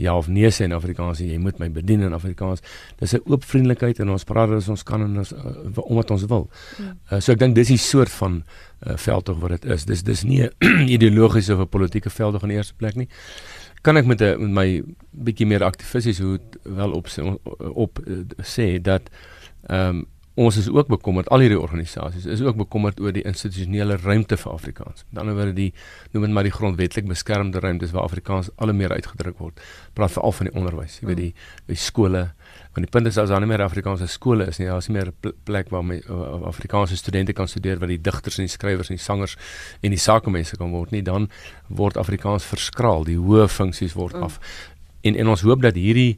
[0.00, 2.62] ja of nee sê in Afrikaans jy moet my bedien in Afrikaans.
[2.98, 6.24] Dis 'n oop vriendelikheid en ons praat as ons kan en ons uh, omdat ons
[6.24, 6.50] wil.
[6.80, 8.42] Uh, so ek dink dis die soort van
[8.86, 9.84] uh, veldtog wat dit is.
[9.84, 13.08] Dis dis nie 'n ideologiese of 'n politieke veldtog in die eerste plek nie.
[13.82, 17.98] Kan ek met 'n met my bietjie meer aktivisties hoe wel op op, op
[18.38, 19.10] sê dat
[19.66, 23.96] ehm um, ons is ook bekommerd al hierdie organisasies is ook bekommerd oor die institusionele
[24.00, 25.04] ruimte vir Afrikaans.
[25.10, 25.72] Met ander woorde die
[26.12, 29.60] noem dit maar die grondwetlik beskermde ruimtes waar Afrikaans al meer uitgedruk word.
[29.92, 31.34] Praat veral van die onderwys, jy weet die
[31.66, 32.30] die skole.
[32.72, 34.96] Want die punt is as daar nie meer Afrikaanse skole is nie, daar is nie
[34.96, 35.12] meer
[35.44, 38.96] plek waar my uh, Afrikaanse studente kan studeer waar die digters en die skrywers en
[38.96, 39.36] die sangers
[39.82, 41.28] en die sakemense kan word nie, dan
[41.68, 44.40] word Afrikaans verskraal, die hoë funksies word af.
[45.04, 46.16] En en ons hoop dat hierdie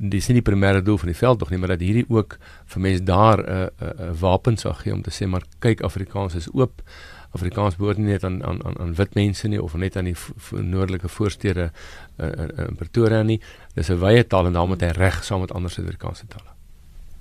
[0.00, 2.38] dis nie die primêre doel van die veld tog nie, maar dat hierdie ook
[2.72, 5.44] vir mense daar 'n uh, 'n uh, uh, wapen sal gee om te sê maar
[5.58, 6.82] kyk Afrikaans is oop.
[7.30, 10.16] Afrikaans behoort nie net aan aan aan wit mense nie of net aan die
[10.50, 13.40] noordelike voorstede uh, uh, in Pretoria nie.
[13.74, 16.50] Dis 'n wye taal en daarom het hy reg saam met ander Suid-Afrikaanse tale.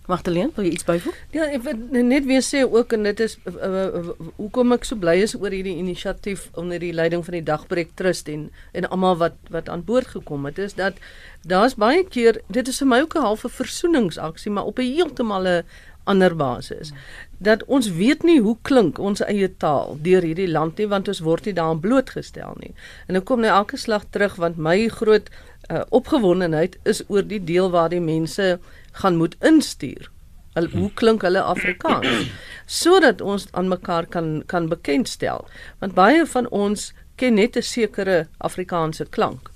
[0.09, 1.17] Magdalene, wil jy iets byvoeg?
[1.35, 4.07] Ja, ek wil net weer sê ook en dit is uh, uh,
[4.39, 8.31] hoekom ek so bly is oor hierdie inisiatief onder die leiding van die Dagbreek Trust
[8.33, 10.97] en en almal wat wat aan boord gekom het is dat
[11.45, 15.45] daar's baie keer dit is vir my ook 'n halfe versoeningsaksie maar op 'n heeltemal
[15.45, 15.63] 'n
[16.11, 16.91] ander basis.
[17.37, 21.23] Dat ons weet nie hoe klink ons eie taal deur hierdie land nie want ons
[21.25, 22.73] word nie daaraan blootgestel nie.
[23.07, 25.29] En ek kom nou elke slag terug want my groot
[25.69, 28.57] uh, opgewondenheid is oor die deel waar die mense
[29.01, 30.09] gaan moet instuur.
[30.57, 32.31] Hulle hoe klink hulle Afrikaans
[32.69, 35.47] sodat ons aan mekaar kan kan bekendstel.
[35.81, 39.49] Want baie van ons ken net 'n sekere Afrikaanse klank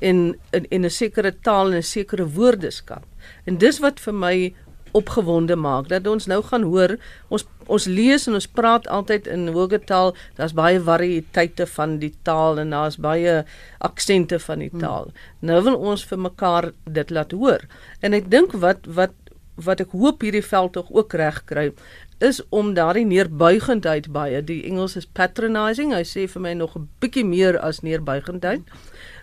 [0.00, 3.04] in, in 'n sekere taal en 'n sekere woordeskat.
[3.44, 4.54] En dis wat vir my
[4.92, 6.96] opgewonde maak dat ons nou gaan hoor
[7.28, 12.12] ons ons lees en ons praat altyd in hoë taal daar's baie variëteite van die
[12.26, 13.44] taal en daar's baie
[13.78, 14.82] aksente van die hmm.
[14.82, 15.50] taal hmm.
[15.50, 17.66] nou wil ons vir mekaar dit laat hoor
[18.02, 19.16] en ek dink wat wat
[19.60, 21.66] wat ek hoop hierdie veld tog ook reg kry
[22.24, 26.88] is om daardie neerbuigendheid baie die Engels is patronizing hy sê vir my nog 'n
[27.00, 28.62] bietjie meer as neerbuigendheid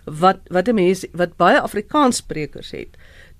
[0.06, 2.96] wat wat 'n mens wat baie Afrikaans sprekers het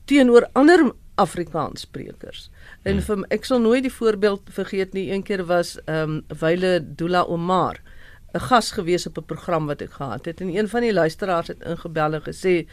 [0.07, 2.49] teenoor ander Afrikaans sprekers.
[2.83, 3.07] En hmm.
[3.07, 5.09] vir ek sal nooit die voorbeeld vergeet nie.
[5.11, 7.83] Eendag was ehm um, Wyle Dula Omar
[8.33, 11.47] 'n gas gewees op 'n program wat ek gehad het en een van die luisteraars
[11.47, 12.69] het ingebel en gesê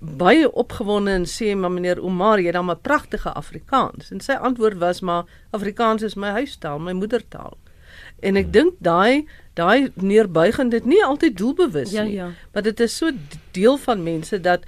[0.00, 4.32] baie opgewonde en sê maar meneer Omar jy het dan 'n pragtige Afrikaans en sy
[4.32, 7.56] antwoord was maar Afrikaans is my huistaal my moedertaal
[8.20, 8.52] en ek hmm.
[8.52, 12.30] dink daai daai neerbuigend dit nie altyd doelbewus ja, nie ja.
[12.52, 13.10] maar dit is so
[13.50, 14.60] deel van mense dat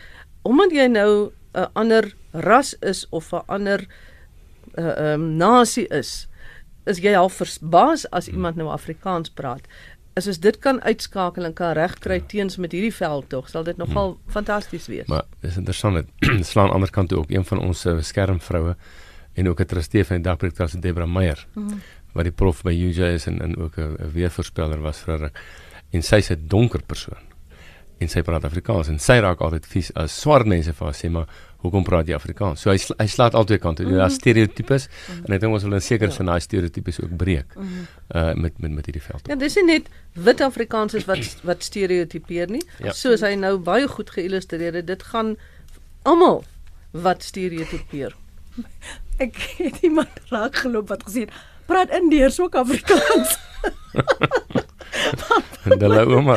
[0.42, 3.81] omdat jy nou 'n ander ras is of 'n ander
[4.77, 6.29] 'n uh, um, ehm, nasie is,
[6.85, 9.66] is jy al verbaas as iemand nou Afrikaans praat.
[10.16, 13.77] As ons dit kan uitskakel en kan regkry teens met hierdie veld tog, sal dit
[13.77, 14.33] nogal hmm.
[14.33, 15.07] fantasties wees.
[15.07, 16.09] Maar dis interessant dit
[16.51, 18.77] slaan aan die ander kant toe ook een van ons uh, skermvroue
[19.35, 21.47] en ook 'n trustee van die Dagbreek Trust Debra Meyer.
[21.53, 21.81] Hmm.
[22.16, 25.31] wat die prof by UJ is en en ook 'n weervoorspeller was vir 'n
[25.92, 27.26] en sy's 'n donker persoon
[27.99, 31.09] en sy praat Afrikaans en sy raak altyd vies as swart mense vir haar sê
[31.13, 31.31] maar
[31.65, 32.61] hoekom praat jy Afrikaans?
[32.63, 33.83] So hy sl hy slaat altyd kante.
[33.83, 33.99] Mm -hmm.
[34.03, 35.25] Daar's stereotypes mm -hmm.
[35.25, 36.17] en ek dink ons wil in sekere ja.
[36.17, 37.57] sin daai stereotypes ook breek.
[37.57, 37.87] Mm -hmm.
[38.17, 39.27] uh met met met hierdie veld.
[39.27, 42.63] Ja, dis nie net wit Afrikaans is wat wat stereotipeer nie.
[42.79, 42.93] Ja.
[42.93, 45.37] Soos hy nou baie goed geïllustreer het, dit gaan
[46.03, 46.45] almal
[46.91, 48.15] wat stereotipeer.
[49.25, 51.29] ek het iemand raak geloop wat gesê
[51.67, 53.39] praat Indiërs ook Afrikaans.
[55.83, 56.37] Hulle ouma.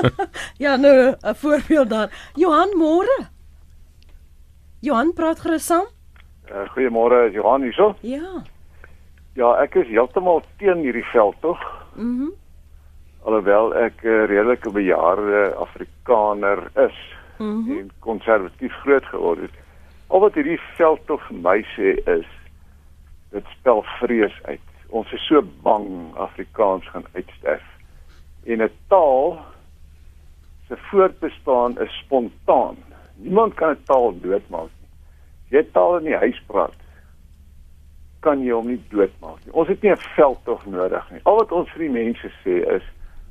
[0.64, 2.10] ja, nou 'n voorbeeld daar.
[2.34, 3.28] Johan môre.
[4.80, 5.86] Johan praat gerus saam.
[6.50, 7.94] Uh, Goeiemôre, Johan hierso.
[8.00, 8.42] Ja.
[9.34, 11.60] Ja, ek is heeltemal teen hierdie veld tog.
[11.94, 12.06] Mhm.
[12.06, 12.34] Mm
[13.26, 16.98] Alhoewel ek 'n uh, redelike bejaarde Afrikaner is
[17.38, 17.78] mm -hmm.
[17.78, 19.50] en konservatief groot geword het.
[20.06, 22.28] Al wat hierdie veld tog vir my sê is
[23.30, 24.60] dit spel vrees uit.
[24.88, 27.75] Ons is so bang Afrikaans gaan uitsterf
[28.46, 29.38] En 'n taal
[30.68, 32.76] se voortbestaan is spontaan.
[33.14, 34.90] Niemand kan 'n taal doodmaak nie.
[35.44, 36.74] As jy taal in die huis praat,
[38.20, 39.52] kan jy hom nie doodmaak nie.
[39.52, 41.20] Ons het nie 'n veldtog nodig nie.
[41.22, 42.82] Al wat ons vir die mense sê is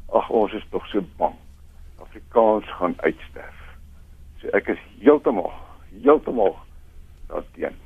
[0.10, 1.36] ag ons is tog so bang.
[2.02, 3.60] Afrikaans gaan uitsterf.
[4.40, 5.54] So ek is heeltemal
[6.02, 6.56] heeltemal
[7.28, 7.85] daarteen.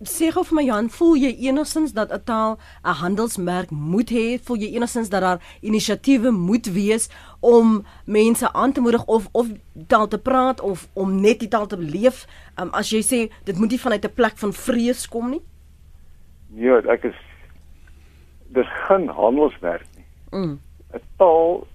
[0.00, 4.40] Sê gou vir my Jan, voel jy enigstens dat 'n taal 'n handelsmerk moet hê?
[4.40, 7.10] Voel jy enigstens dat daar inisiatiewe moet wees
[7.40, 9.48] om mense aan te moedig of of
[9.86, 12.26] taal te praat of om net die taal te beleef?
[12.56, 15.42] Um, as jy sê dit moet nie vanuit 'n plek van vrees kom nie?
[16.48, 17.20] Nee, ek is
[18.48, 20.06] dis geen handelsmerk nie.
[20.30, 20.60] Mm.
[20.94, 21.66] 'n Taal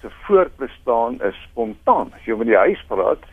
[0.00, 2.12] se voortbestaan is spontaan.
[2.12, 3.24] As jy met die huis praat,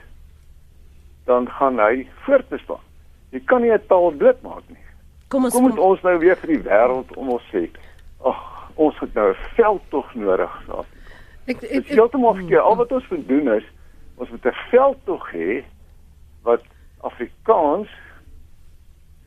[1.26, 2.86] dan gaan hy voortbestaan.
[3.32, 4.78] Jy kan nie 'n taal doodmaak nie.
[5.28, 7.70] Kom ons Kom moet ons nou weer vir die wêreld om ons sê,
[8.24, 10.64] ag, ons het nou 'n veldtog nodig.
[10.68, 10.86] Saak.
[11.48, 12.62] Ek ek, heeltemal verkeerd.
[12.62, 13.64] Al wat ons moet doen is
[14.18, 15.64] ons moet 'n veldtog hê
[16.44, 16.64] wat
[17.02, 17.88] Afrikaans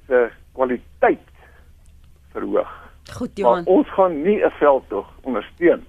[0.07, 1.29] se kwaliteit
[2.33, 2.71] verhoog.
[3.13, 3.67] Goed Maar Johan.
[3.67, 5.85] ons gaan nie 'n veldtog ondersteun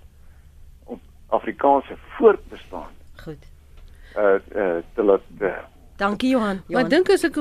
[0.86, 2.92] om Afrikaans se voortbestaan
[3.24, 3.46] Goed.
[4.18, 5.58] uh uh te laat uh,
[6.02, 6.64] Dankie Johan.
[6.68, 7.38] Maar ek dink as ek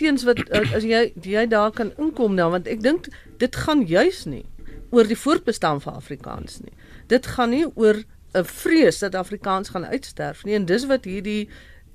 [0.00, 3.10] teens wat uh, as jy jy daar kan inkom nou want ek dink
[3.42, 4.46] dit gaan juis nie
[4.90, 6.72] oor die voortbestaan van Afrikaans nie.
[7.12, 8.00] Dit gaan nie oor
[8.32, 11.48] 'n vrees dat Afrikaans gaan uitsterf nie en dis wat hierdie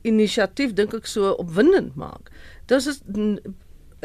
[0.06, 2.30] inisiatief dink ek so opwindend maak.
[2.70, 3.02] Dis is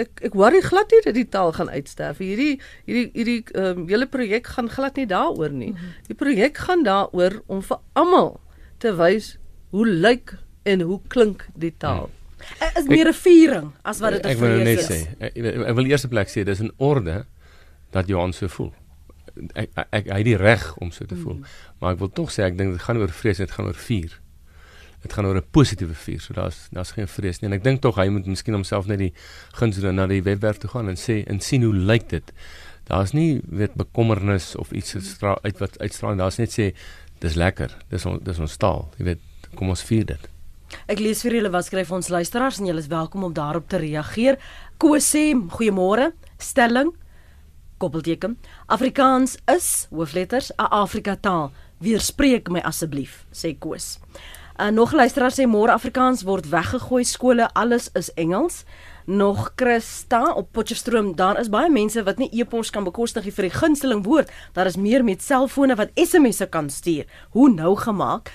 [0.01, 2.19] ek ek worry glad nie dat die taal gaan uitsterf.
[2.19, 5.75] Hierdie hierdie hierdie ehm um, hele projek gaan glad nie daaroor nie.
[6.09, 8.41] Die projek gaan daaroor om vir almal
[8.79, 9.37] te wys
[9.71, 12.11] hoe lyk en hoe klink die taal.
[12.41, 15.07] Dit is meer 'n viering as wat dit 'n Ek wil net vrees sê, is.
[15.19, 15.37] ek,
[15.69, 17.27] ek wil eers op plek sê dis in orde
[17.91, 18.73] dat Johan so voel.
[19.55, 21.35] Ek ek, ek hy het die reg om so te voel.
[21.35, 21.45] Mm.
[21.79, 24.21] Maar ek wil tog sê ek dink dit gaan oor vrees, dit gaan oor vuur.
[25.03, 26.21] Dit gaan oor 'n positiewe vuur.
[26.21, 27.51] So daar's daar's geen vrees nie.
[27.51, 29.13] En ek dink tog hy moet miskien homself net die
[29.53, 32.33] guns doen en na die webwerf toe gaan en sê en sien hoe lyk dit.
[32.85, 36.17] Daar's nie weet bekommernis of iets uit wat uitstraal.
[36.17, 36.75] Daar's net sê
[37.19, 37.77] dis lekker.
[37.89, 38.91] Dis on, dis ons taal.
[38.99, 39.19] Jy weet,
[39.55, 40.29] kom ons vier dit.
[40.87, 43.77] Ek lees vir julle wat skryf ons luisteraars en julle is welkom om daarop te
[43.77, 44.39] reageer.
[44.79, 46.13] Koos sê goeiemôre.
[46.39, 46.95] Stelling
[47.81, 48.37] koppelteken.
[48.67, 51.53] Afrikaans is hoofletters 'n Afrika taal.
[51.79, 53.99] Weerspreek my asseblief, sê Koos.
[54.59, 58.65] uh, Nog luisteraar sê môre Afrikaans word weggegooi skole, alles is Engels.
[59.07, 63.59] Nog Christa op Potchefstroom, daar is baie mense wat nie e-pos kan bekostig vir die
[63.59, 64.31] gunsteling woord.
[64.53, 67.07] Daar is meer met selfone wat SMS'e kan stuur.
[67.31, 68.31] Hoe nou gemaak?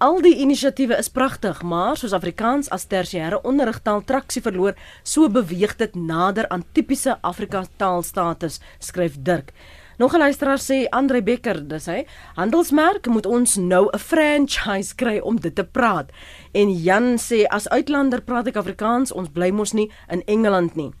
[0.00, 4.72] Al die inisiatiewe is pragtig, maar soos Afrikaans as tersiêre onderrigtaal traksie verloor,
[5.04, 9.52] so beweeg dit nader aan tipiese Afrika taalstatus, skryf Dirk.
[9.98, 15.18] Nog 'n luisteraar sê Andre Becker, dis hy, handelsmerk moet ons nou 'n franchise kry
[15.18, 16.08] om dit te praat.
[16.52, 20.92] En Jan sê as uitlander praat ek Afrikaans, ons bly mos nie in Engeland nie.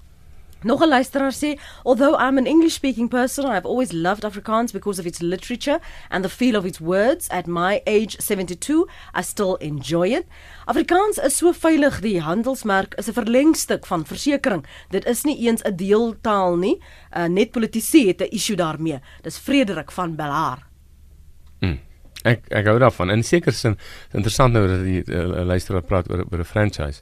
[0.62, 5.00] Nog 'n luisteraar sê, although I'm an English speaking person, I've always loved Afrikaans because
[5.00, 7.28] of its literature and the feel of its words.
[7.28, 10.26] At my age 72, I still enjoy it.
[10.66, 14.66] Afrikaans is so veilig, die handelsmerk is 'n verlengstuk van versekering.
[14.90, 16.82] Dit is nie eens 'n deeltaal nie.
[17.16, 19.00] Uh, net politici het 'n issue daarmee.
[19.22, 20.66] Dis Frederik van Bellaar.
[21.60, 21.80] Mm.
[22.22, 23.10] Ek ek hou daarvan.
[23.10, 23.78] In sekere sin
[24.12, 27.00] interessant nou dat die uh, luisteraar praat oor oor 'n franchise.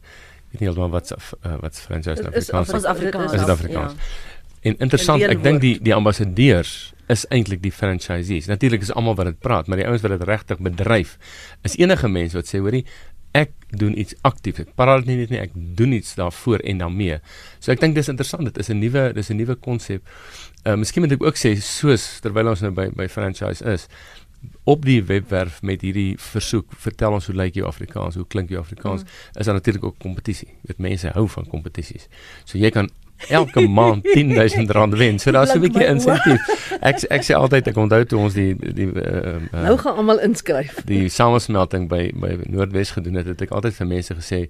[0.50, 3.32] Weet nie heeltemal wat uh, wat franchise in Is Afrikaans Ons Afrikaans.
[3.32, 3.92] Is Afrikaans?
[4.60, 8.48] En interessant, Een ek dink die die ambassadeurs is eintlik die franchisees.
[8.50, 11.16] Natuurlik is almal wat dit praat, maar die ouens wat dit regtig bedryf
[11.62, 12.84] is enige mens wat sê hoorie
[13.36, 14.60] ek doen iets aktief.
[14.62, 17.18] Ek praat nie net nie, ek doen iets daarvoor en daarmee.
[17.60, 18.48] So ek dink dis interessant.
[18.48, 20.02] Dit is 'n nuwe dis 'n nuwe konsep.
[20.64, 23.88] Uh miskien moet ek ook sê soos terwyl ons nou by by franchise is
[24.64, 28.60] op die webwerf met hierdie versoek vertel ons hoe lyk jou Afrikaans hoe klink jou
[28.60, 29.40] Afrikaans mm.
[29.40, 32.08] is daar natuurlik ook kompetisie weet mense hou van kompetisies
[32.44, 32.90] so jy kan
[33.26, 35.18] elke maand 10000 rand wen.
[35.18, 36.40] So daar's 'n bietjie insentief.
[36.80, 40.20] Ek ek sê altyd ek onthou toe ons die die uh, uh, Nou gaan almal
[40.20, 40.82] inskryf.
[40.84, 44.48] die samesmelting by by Noordwes gedoen het, het ek altyd vir mense gesê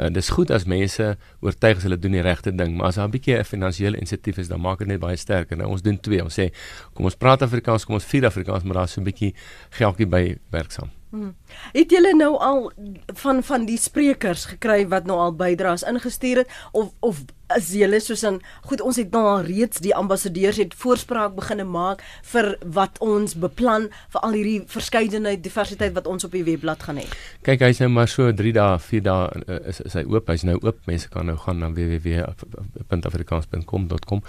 [0.00, 3.08] uh, dis goed as mense oortuig is hulle doen die regte ding, maar as daar
[3.08, 5.56] 'n bietjie 'n finansiële insentief is, dan maak dit net baie sterker.
[5.56, 6.22] Nou ons doen twee.
[6.22, 6.50] Ons sê
[6.94, 9.34] kom ons praat Afrikaans, kom ons vier Afrikaans, maar daar's so 'n bietjie
[9.70, 10.99] geldjie by werksaam.
[11.10, 12.70] Het julle nou al
[13.22, 17.24] van van die sprekers gekry wat nou al bydraes ingestuur het of of
[17.56, 21.64] is julle soos in goed ons het nou al reeds die ambassadeurs het voorspraak begine
[21.66, 22.02] maak
[22.32, 22.46] vir
[22.78, 27.06] wat ons beplan vir al hierdie verskeidenheid diversiteit wat ons op die webblad gaan hê.
[27.46, 30.24] Kyk, hy's nou maar so 3 dae, 4 dae uh, is is hy oop.
[30.30, 30.78] Hy's nou oop.
[30.86, 34.20] Mense kan nou gaan na www.afrikaans.com.com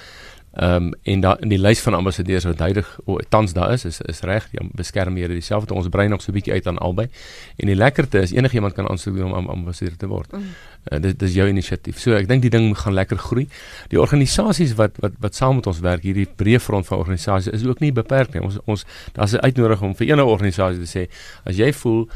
[0.52, 3.86] Ehm um, en daar in die lys van ambassadeurs wat huidig oh, tans daar is,
[3.86, 6.78] is is reg, jy beskerm hier dieselfde ons brein nog so 'n bietjie uit aan
[6.78, 7.08] albei.
[7.56, 10.32] En die lekkerte is enigiemand kan aansoek doen om ambassadeur te word.
[10.32, 10.44] Mm.
[10.92, 12.00] Uh, dit dis jou inisiatief.
[12.00, 13.48] So ek dink die ding gaan lekker groei.
[13.88, 17.66] Die organisasies wat wat wat saam met ons werk, hierdie breë front van organisasies is
[17.66, 18.42] ook nie beperk nie.
[18.42, 21.10] Ons ons daar's 'n uitnodiging om vir enige organisasie te sê
[21.46, 22.10] as jy voel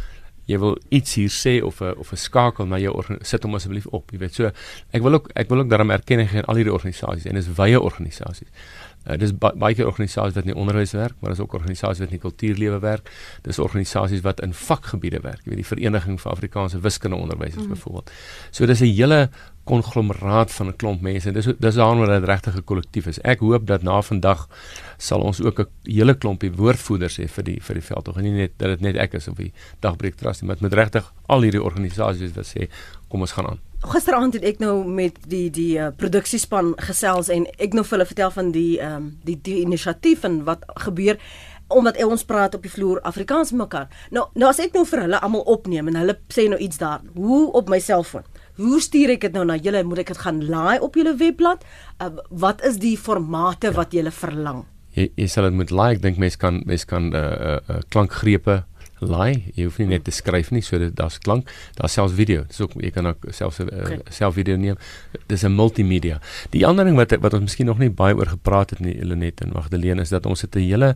[0.46, 3.86] jy wil iets hier sê of 'n of 'n skakel na jou sit hom asseblief
[3.88, 4.34] op, jy weet.
[4.34, 4.52] So
[4.92, 7.48] ek wil ook ek wil ook daarom erkenning gee aan al hierdie organisasies en dis
[7.56, 8.50] wye organisasies.
[9.06, 12.12] Uh, dis ba baie keer organisasies wat in onderwys werk, maar dis ook organisasies wat
[12.12, 13.10] in kultuurlewe werk.
[13.42, 15.44] Dis organisasies wat in vakgebiede werk.
[15.46, 17.70] Jy weet die Vereniging vir Afrikaanse Wiskundeonderwysers mm.
[17.70, 18.12] byvoorbeeld.
[18.52, 19.30] So dis 'n hele
[19.66, 21.32] konglomeraat van 'n klomp mense.
[21.32, 23.22] Dis dis daaroor dat dit regtig 'n kollektief is.
[23.22, 24.48] Ek hoop dat na vandag
[24.98, 28.32] sal ons ook 'n hele klompie woordvoerders hê vir die vir die veldtog en nie
[28.32, 31.42] net dat dit net ek is of die dagbreek trust nie, maar met regtig al
[31.42, 32.70] hierdie organisasies wat sê
[33.08, 33.60] kom ons gaan aan.
[33.80, 38.06] Gisteraand het ek nou met die die uh, produksiespan gesels en ek nou vir hulle
[38.06, 41.18] vertel van die ehm um, die die inisiatief en wat gebeur
[41.68, 43.88] omdat ons praat op die vloer Afrikaans mekaar.
[44.12, 47.02] Nou nou as ek nou vir hulle almal opneem en hulle sê nou iets daar,
[47.16, 48.24] hoe op my selfoon
[48.56, 49.84] Hoe stuur ek dit nou na julle?
[49.84, 51.66] Moet ek dit gaan laai op julle webblad?
[52.00, 54.64] Uh, wat is die formate wat julle verlang?
[54.96, 55.98] Jy, jy sal dit moet laai.
[55.98, 58.64] Ek dink mense kan mense kan 'n uh, uh, uh, klankgrepe
[59.04, 59.52] laai.
[59.56, 61.52] Jy hoef nie net te skryf nie, so dit daar's klank.
[61.76, 62.46] Daar's selfs video.
[62.48, 64.00] Dis ook jy kan ook selfs 'n uh, okay.
[64.10, 64.78] self video neem.
[65.28, 66.22] Dis 'n multimedia.
[66.52, 69.42] Die ander ding wat wat ons miskien nog nie baie oor gepraat het nie, Elenet
[69.42, 70.96] en Magdalene, is dat ons het 'n hele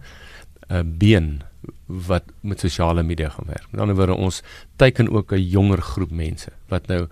[0.72, 1.42] uh, been
[1.86, 3.68] wat met sosiale media gaan werk.
[3.72, 4.42] Met ander woorde ons
[4.76, 7.08] teiken ook 'n jonger groep mense wat nou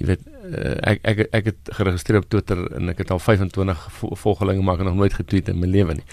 [0.00, 3.86] jy weet uh, ek ek ek het geregistreer op Twitter en ek het al 25
[4.22, 6.06] volgelinge maar nog nooit getweet in my lewe nie.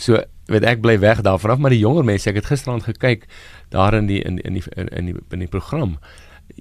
[0.00, 3.28] So weet ek bly weg daarvan af maar die jonger mense ek het gisterand gekyk
[3.74, 5.98] daar in die in in die in die in die program.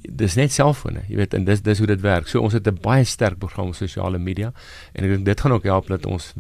[0.04, 2.28] Dis net selfone jy weet en dis dis hoe dit werk.
[2.28, 4.52] So ons het 'n baie sterk program op sosiale media
[4.94, 6.34] en ek dink dit gaan ook help dat ons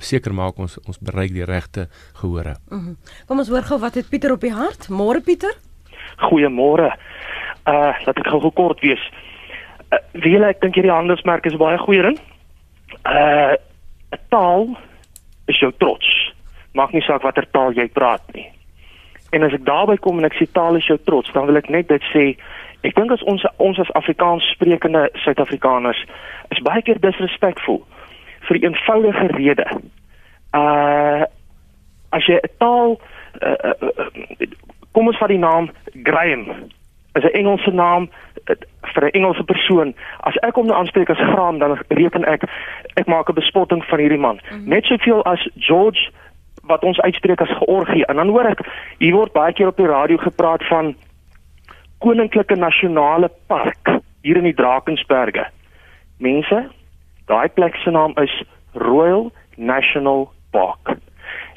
[0.00, 2.56] seker maak ons ons bereik die regte gehore.
[2.68, 2.96] Mm -hmm.
[3.26, 4.88] kom ons hoor gou wat het Pieter op die hart?
[4.88, 5.52] Môre Pieter?
[6.16, 6.96] Goeiemôre.
[7.68, 9.04] Uh laat ek gou kort wees
[9.92, 12.18] uh, wie ek dink hierdie handelsmerk is baie goeie ding.
[13.04, 13.56] Uh
[14.10, 14.76] 'n taal
[15.46, 16.32] is jou trots.
[16.74, 18.48] Maak nie saak watter taal jy praat nie.
[19.30, 21.70] En as ek daarby kom en ek sê taal is jou trots, dan wil ek
[21.70, 22.24] net dit sê
[22.82, 26.00] ek dink as ons ons as Afrikaans sprekende Suid-Afrikaners
[26.50, 27.84] is baie keer disrespekvol
[28.48, 29.66] vir 'n eenvoudige rede.
[30.54, 31.24] Uh
[32.10, 32.98] as jy 'n taal
[33.42, 34.46] uh, uh, uh,
[34.92, 35.70] kom ons vat die naam
[36.02, 36.70] Graham
[37.14, 38.08] is 'n Engelse naam
[38.92, 39.94] vir 'n Engelse persoon.
[40.20, 42.42] As ek hom nou aanspreek as Graham, dan reken ek
[42.94, 44.40] ek maak 'n bespotting van hierdie man.
[44.42, 44.68] Mm -hmm.
[44.68, 46.10] Net soveel as George
[46.62, 48.06] wat ons uitspreek as Georgie.
[48.06, 48.60] En dan hoor ek
[48.98, 50.94] hier word baie keer op die radio gepraat van
[51.98, 55.46] Koninklike Nasionale Park hier in die Drakensberge.
[56.18, 56.68] Mense,
[57.26, 60.96] daai plek se naam is Royal National Park.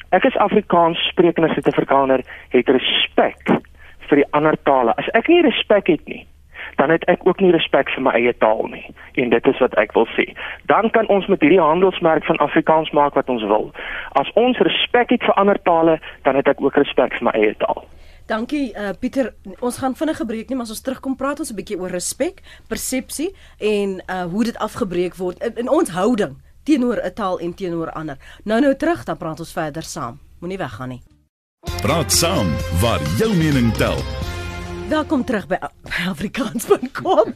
[0.09, 3.49] Ek is Afrikaans sprekende Suid-Afrikaner, het respek
[4.09, 4.93] vir die ander tale.
[4.97, 6.25] As ek nie respek het nie,
[6.75, 8.85] dan het ek ook nie respek vir my eie taal nie.
[9.21, 10.25] En dit is wat ek wil sê.
[10.71, 13.71] Dan kan ons met hierdie handelsmerk van Afrikaans maak wat ons wil.
[14.19, 17.53] As ons respek het vir ander tale, dan het ek ook respek vir my eie
[17.61, 17.85] taal.
[18.27, 19.33] Dankie uh, Pieter.
[19.59, 22.39] Ons gaan vinnig gebreek nie, maar as ons terugkom praat ons 'n bietjie oor respek,
[22.71, 27.53] persepsie en uh hoe dit afgebreek word in, in ons houding teenoor 'n taal en
[27.53, 28.17] teenoor ander.
[28.45, 30.19] Nou nou terug, dan praat ons verder saam.
[30.39, 31.12] Moenie weggaan nie.
[31.83, 32.47] Praat saam
[32.79, 33.97] waar jou mening tel.
[34.87, 35.57] Welkom terug by
[36.07, 37.33] Afrikaans.com.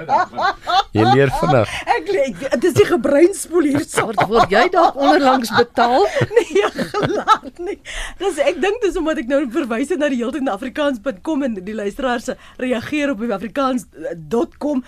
[0.96, 1.74] jy leer vinnig.
[1.92, 6.08] Ek leer dit is die gebreinspoel hier soort word jy dalk onderlangs betaal?
[6.38, 7.76] Nee, glad nie.
[8.22, 11.60] Dis ek dink dis omdat ek nou verwys het na die heeltyd na Afrikaans.com en
[11.60, 12.32] die luisteraars
[12.64, 14.80] reageer op Afrikaans.com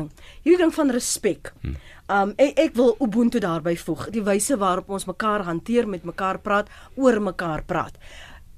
[0.44, 1.54] Hierdie ding van respek.
[1.62, 1.76] Hmm.
[2.08, 6.40] Um ek, ek wil ubuntu daarby voeg, die wyse waarop ons mekaar hanteer, met mekaar
[6.44, 7.96] praat, oor mekaar praat.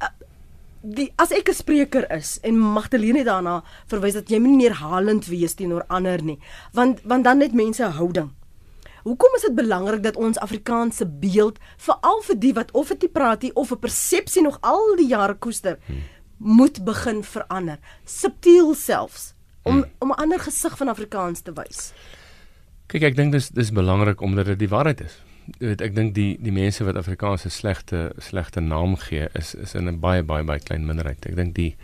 [0.02, 0.10] Uh,
[0.82, 5.54] die as ek 'n spreker is en Magdalene daarna verwys dat jy nie neerhalend wees
[5.54, 6.40] teenoor ander nie,
[6.74, 8.34] want want dan net mense houding.
[9.04, 13.42] Hoekom is dit belangrik dat ons Afrikaanse beeld veral vir die wat of dit praat
[13.42, 16.02] nie of 'n persepsie nog al die jare koester hmm.
[16.38, 19.35] moet begin verander, subtiel selfs
[19.66, 19.92] om hmm.
[20.00, 21.94] om 'n ander gesig van Afrikaans te wys?
[22.86, 25.18] Kyk, ek dink dis dis belangrik omdat dit die waarheid is.
[25.60, 29.56] Jy weet, ek dink die die mense wat Afrikaans 'n slegte slegte naam gee is
[29.56, 31.26] is in 'n baie baie baie klein minderheid.
[31.26, 31.76] Ek dink die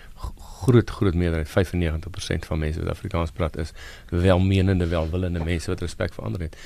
[0.62, 3.74] groot groot meerderheid 95% van mense wat Afrikaans praat is
[4.10, 6.58] welmenende welwillende mense wat respek vir ander het.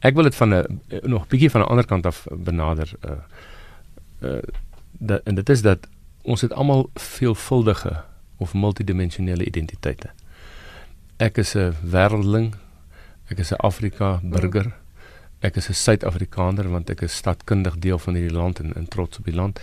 [0.00, 3.20] Ek wil dit van 'n nog bietjie van 'n ander kant af benader uh
[4.22, 4.42] uh
[4.98, 5.88] dat en dit is dat
[6.22, 8.04] ons het almal veelvuldige
[8.36, 10.10] of multidimensionele identiteite.
[11.18, 12.54] Ek is 'n wêreldling.
[13.26, 14.72] Ek is 'n Afrika burger.
[15.40, 19.18] Ek is 'n Suid-Afrikaner want ek is stadkundig deel van hierdie land en, en trots
[19.18, 19.60] op die land.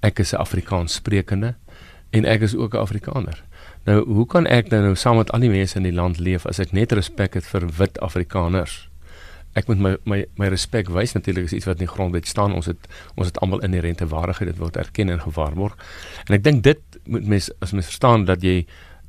[0.00, 1.54] Ek is 'n Afrikaans sprekende
[2.10, 3.44] en ek is ook 'n Afrikaner.
[3.84, 6.46] Nou, hoe kan ek dan nou saam met al die mense in die land leef
[6.46, 8.88] as ek net respek het vir wit Afrikaners?
[9.54, 12.52] Ek moet my my my respek wys natuurlik is iets wat in die grondwet staan.
[12.52, 15.76] Ons het ons het almal inherente waardigheid, dit word erken en gewaarborg.
[16.28, 18.66] En ek dink dit moet mens as mens verstaan dat jy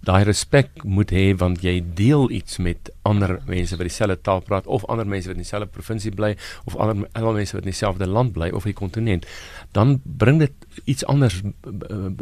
[0.07, 4.67] daai respek moet hê want jy deel iets met ander mense wat dieselfde taal praat
[4.67, 6.35] of ander mense wat in dieselfde provinsie bly
[6.65, 9.27] of ander ander mense wat in dieselfde land bly of die kontinent.
[9.75, 10.53] Dan bring dit
[10.85, 11.41] iets anders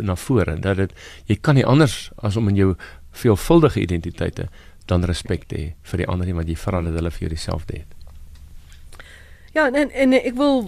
[0.01, 0.95] na vore dat dit
[1.29, 2.73] jy kan nie anders as om in jou
[3.17, 4.49] veelvuldige identiteite
[4.87, 7.83] dan respek hê vir die ander nie want jy vra dat hulle vir jou dieselfde
[7.83, 7.93] het.
[9.53, 10.65] Ja en en ek wil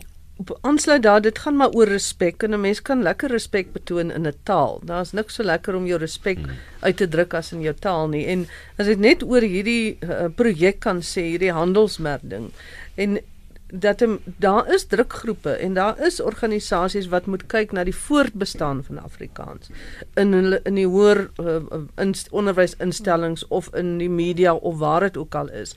[0.62, 4.28] aansluit daar dit gaan maar oor respek en 'n mens kan lekker respek betoon in
[4.28, 4.82] 'n taal.
[4.84, 6.56] Daar's niks so lekker om jou respek hmm.
[6.80, 8.26] uit te druk as in jou taal nie.
[8.26, 12.52] En as ek net oor hierdie uh, projek kan sê, hierdie handelsmerk ding
[12.96, 13.20] en
[13.72, 18.84] dat hem, daar is drukgroepe en daar is organisasies wat moet kyk na die voortbestaan
[18.84, 19.70] van Afrikaans
[20.18, 21.60] in hulle in die hoër uh,
[22.02, 25.76] in onderwysinstellings of in die media of waar dit ook al is.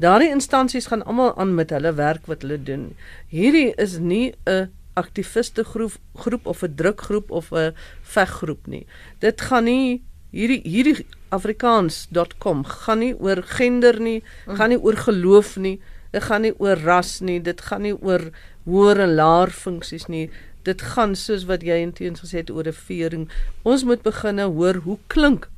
[0.00, 2.84] Daardie instansies gaan almal aan met hulle werk wat hulle doen.
[3.28, 8.86] Hierdie is nie 'n aktiviste groep groep of 'n drukgroep of 'n veggroep nie.
[9.18, 14.54] Dit gaan nie hierdie hierdie afrikaans.com gaan nie oor gender nie, mm.
[14.54, 15.80] gaan nie oor geloof nie,
[16.10, 18.30] dit gaan nie oor ras nie, dit gaan nie oor
[18.64, 20.30] hoër en laer funksies nie.
[20.62, 23.28] Dit gaan soos wat jy inteens gesê het oor 'n viering.
[23.62, 25.48] Ons moet begine hoor hoe klink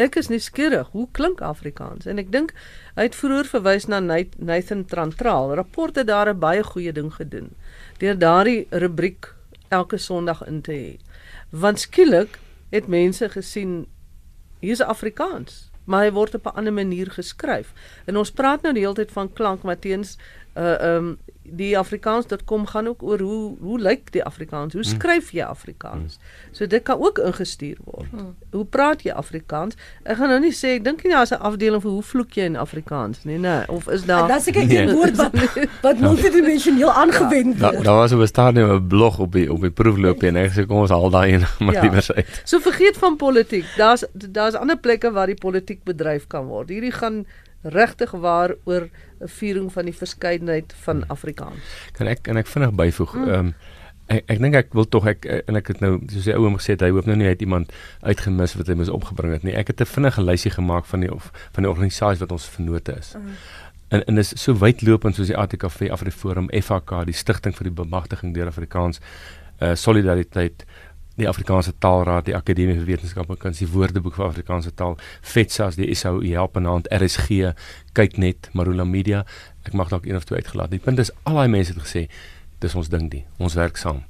[0.00, 2.06] Ek is nuuskierig, hoe klink Afrikaans?
[2.08, 2.54] En ek dink
[2.96, 5.52] hy het vroeër verwys na Nathan Trantraal.
[5.58, 7.52] Rapport het daar 'n baie goeie ding gedoen
[7.98, 9.34] deur daardie rubriek
[9.68, 10.98] elke Sondag in te hê.
[11.50, 12.38] Want skielik
[12.70, 13.86] het mense gesien
[14.60, 17.72] hier's Afrikaans, maar hy word op 'n ander manier geskryf.
[18.06, 19.62] En ons praat nou die hele tyd van klank,
[20.54, 24.72] uh um die afrikaans.com gaan ook oor hoe hoe lyk die Afrikaans?
[24.72, 24.92] Hoe hmm.
[24.92, 26.16] skryf jy Afrikaans?
[26.16, 26.54] Hmm.
[26.56, 28.08] So dit kan ook ingestuur word.
[28.10, 28.34] Hmm.
[28.50, 29.76] Hoe praat jy Afrikaans?
[30.02, 32.46] Ek gaan nou nie sê ek dink nie daar's 'n afdeling vir hoe vloek jy
[32.52, 34.94] in Afrikaans nie, nee, of is daar Dis ek 'n nee.
[34.94, 35.34] woord wat
[35.82, 37.74] wat multidimensioneel aangewend word.
[37.74, 40.66] Ja, daar was 'n staan 'n blog op die op die proefloop en ek sê
[40.66, 41.82] kom ons haal daai een maar ja.
[41.82, 42.42] liewer uit.
[42.44, 43.66] So vergeet van politiek.
[43.76, 46.68] Daar's daar's ander plekke waar die politiek bedryf kan word.
[46.68, 47.26] Hierdie gaan
[47.62, 48.88] regtig waar oor
[49.22, 51.10] 'n viering van die verskeidenheid van hmm.
[51.10, 51.78] Afrikaans.
[51.92, 53.12] Kan ek kan ek vinnig byvoeg?
[53.12, 53.28] Hmm.
[53.28, 53.46] Ehm mm.
[53.46, 53.54] um,
[54.06, 56.58] ek ek dink ek wil tog ek en ek het nou soos die ou oom
[56.58, 59.42] gesê het hy hoop nou nie hy het iemand uitgemis wat hy moes opgebring het
[59.46, 59.54] nie.
[59.54, 62.96] Ek het 'n vinnige lysie gemaak van die of van die organisasies wat ons vennote
[62.98, 63.14] is.
[63.14, 63.36] Mm.
[63.88, 68.34] En en is so wydlopend soos die ATKV Afriforum, FHK, die Stichting vir die Bemagtiging
[68.34, 69.00] deur Afrikaans,
[69.60, 70.64] uh solidariteit,
[71.16, 75.76] die Afrikaanse Taalraad, die Akademie vir Wetenskappe en Kuns, die Woordeboek vir Afrikaanse Taal, FETSAS,
[75.76, 77.52] die SAU help en hand RSG,
[77.96, 79.24] kyk net Marula Media.
[79.66, 80.72] Ek mag dalk een of twee uitgelaat.
[80.72, 82.06] Die punt is al daai mense het gesê
[82.62, 83.24] dis ons ding die.
[83.42, 84.04] Ons werk saam.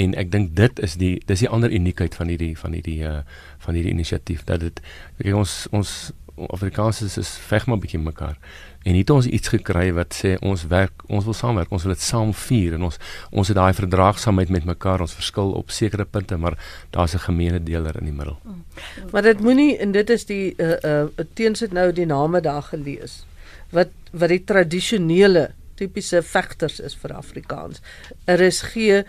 [0.00, 3.20] En ek dink dit is die dis die ander uniekheid van hierdie van hierdie uh
[3.62, 4.80] van hierdie inisiatief dat dit
[5.20, 5.90] kyk ons ons
[6.48, 8.38] Afrikaans is, is veg maar bietjie mekaar.
[8.82, 12.02] En het ons iets gekry wat sê ons werk, ons wil saamwerk, ons wil dit
[12.02, 12.98] saam vier en ons
[13.30, 16.58] ons het daai verdraagsaamheid met mekaar, ons verskil op sekere punte, maar
[16.90, 18.38] daar's 'n gemeene deler in die middel.
[19.12, 23.24] Maar dit moenie en dit is die uh uh teensit nou die name daar gelees
[23.70, 27.80] wat wat die tradisionele tipiese vegters is vir Afrikaans.
[28.26, 29.04] RSG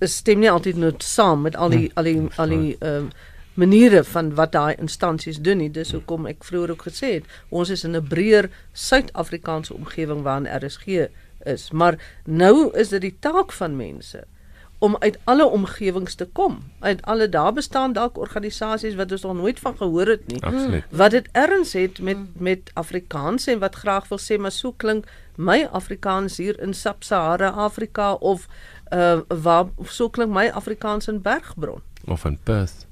[0.00, 4.04] stem nie altyd net saam met al die al die al die ehm uh, maniere
[4.04, 5.70] van wat daai instansies doen nie.
[5.70, 10.50] Dis hoekom ek vroeër ook gesê het, ons is in 'n breër Suid-Afrikaanse omgewing waarin
[10.50, 11.08] RSG
[11.44, 14.24] is, maar nou is dit die taak van mense
[14.78, 16.58] om uit alle omgewings te kom.
[16.78, 20.42] Uit alle daar bestaan dalk organisasies wat ons nog nooit van gehoor het nie.
[20.42, 20.84] Absoluut.
[20.90, 25.06] Wat dit erns het met met Afrikaans en wat graag wil sê maar so klink
[25.36, 28.48] my Afrikaans hier in Sub-Sahara Afrika of
[28.92, 32.86] uh waar so klink my Afrikaans in Bergbron of in Perth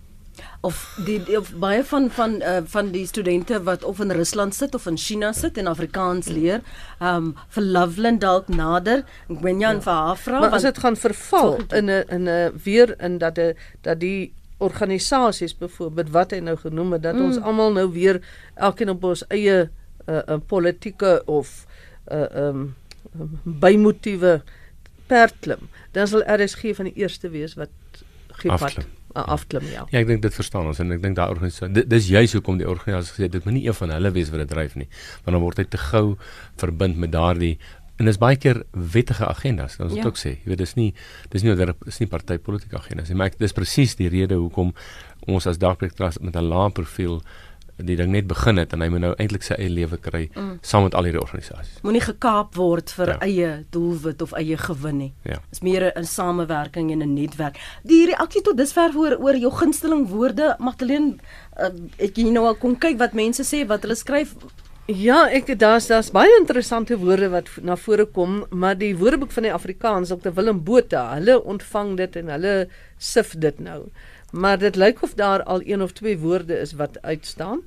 [0.62, 4.74] of die, of baie van van uh, van die studente wat of in Rusland sit
[4.78, 6.62] of in China sit en Afrikaans leer,
[6.98, 9.02] ehm um, vir Loveland dalk nader.
[9.28, 9.80] Jan ja.
[9.80, 13.38] vir haar vra maar as dit gaan verval in 'n in 'n weer in dat
[13.38, 17.24] 'n dat die organisasies byvoorbeeld wat hy nou genoem het dat mm.
[17.24, 18.22] ons almal nou weer
[18.54, 19.70] elkeen op ons eie 'n
[20.06, 21.66] uh, uh, politieke of
[22.06, 22.74] 'n uh, um,
[23.42, 24.42] bymotiewe
[25.06, 27.70] perd klim, dan sal RSG van die eerste wees wat
[28.28, 28.56] gee
[29.12, 29.84] pad afklim ja.
[29.90, 32.68] Ja, ek dink dit verstaan ons en ek dink daai organisasie dis juis hoekom die
[32.68, 34.88] organisasie gesê dit moet nie een van hulle wees wat dit dryf nie,
[35.24, 36.06] want dan word hy te gou
[36.60, 37.56] verbind met daardie
[38.00, 39.76] en dis baie keer wettige agendas.
[39.82, 40.04] Ons ja.
[40.08, 40.90] ook sê, jy weet dis nie
[41.30, 44.72] dis nie oor dis nie partytetiese agendas nie, maar ek, dis presies die rede hoekom
[45.30, 47.22] ons as Trust met 'n lae profiel
[47.86, 50.58] die ding net begin het en hy moet nou eintlik sy eie lewe kry mm.
[50.62, 51.80] saam met al hierdie organisasies.
[51.82, 53.18] Moenie gekaap word vir ja.
[53.26, 55.12] eie doelwit of eie gewin nie.
[55.24, 55.38] Ja.
[55.50, 57.58] Dit is meer 'n samewerking en 'n netwerk.
[57.82, 61.16] Die reaksie tot dusver oor oor jou gunsteling woorde, Magdalene,
[61.58, 64.34] uh, ek jy nou al kon kyk wat mense sê wat hulle skryf.
[64.90, 69.46] Ja, ek daar's daar's baie interessante woorde wat na vore kom, maar die Woordeboek van
[69.46, 72.54] die Afrikaans, Dr Willem Botha, hulle ontvang dit en hulle
[72.98, 73.86] sif dit nou.
[74.32, 77.62] Maar dit lyk of daar al een of twee woorde is wat uitstaan.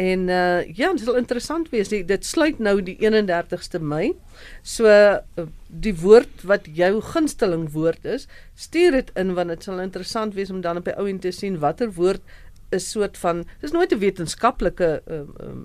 [0.00, 1.90] En uh ja, dit sal interessant wees.
[1.92, 4.12] Die, dit sluit nou die 31ste Mei.
[4.62, 8.24] So uh, die woord wat jou gunsteling woord is,
[8.56, 11.34] stuur dit in want dit sal interessant wees om dan op die ou en te
[11.36, 12.24] sien watter woord
[12.70, 15.62] is soort van dis nooit 'n wetenskaplike um um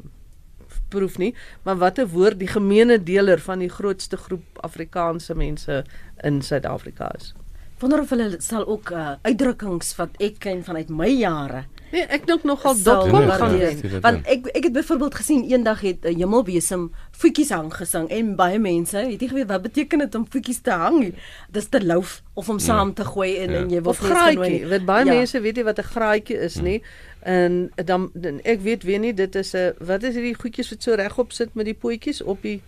[0.90, 1.34] proef nie,
[1.64, 5.84] maar watter woord die gemeene deler van die grootste groep Afrikaanse mense
[6.24, 7.34] in Suid-Afrika is.
[7.80, 11.66] Wonder of hulle sal ook uh, uitdrukkings wat ek ken vanuit my jare
[11.96, 13.82] Nee, ek dink nogal dotcom gaan wees.
[14.04, 18.36] Want ek ek het byvoorbeeld gesien eendag het 'n uh, hemelbesem voetjies hang gesing en
[18.36, 21.14] baie mense het nie geweet wat beteken dit om voetjies te hang.
[21.52, 23.58] Dis te louf of om saam te gooi en ja.
[23.58, 24.66] en jy wil graatjie.
[24.66, 25.14] Weet baie ja.
[25.14, 26.82] mense weet nie wat 'n graatjie is nie.
[27.20, 30.84] En dan, dan ek weet weer nie dit is 'n wat is hierdie goedjies wat
[30.84, 32.62] so regop sit met die pootjies op die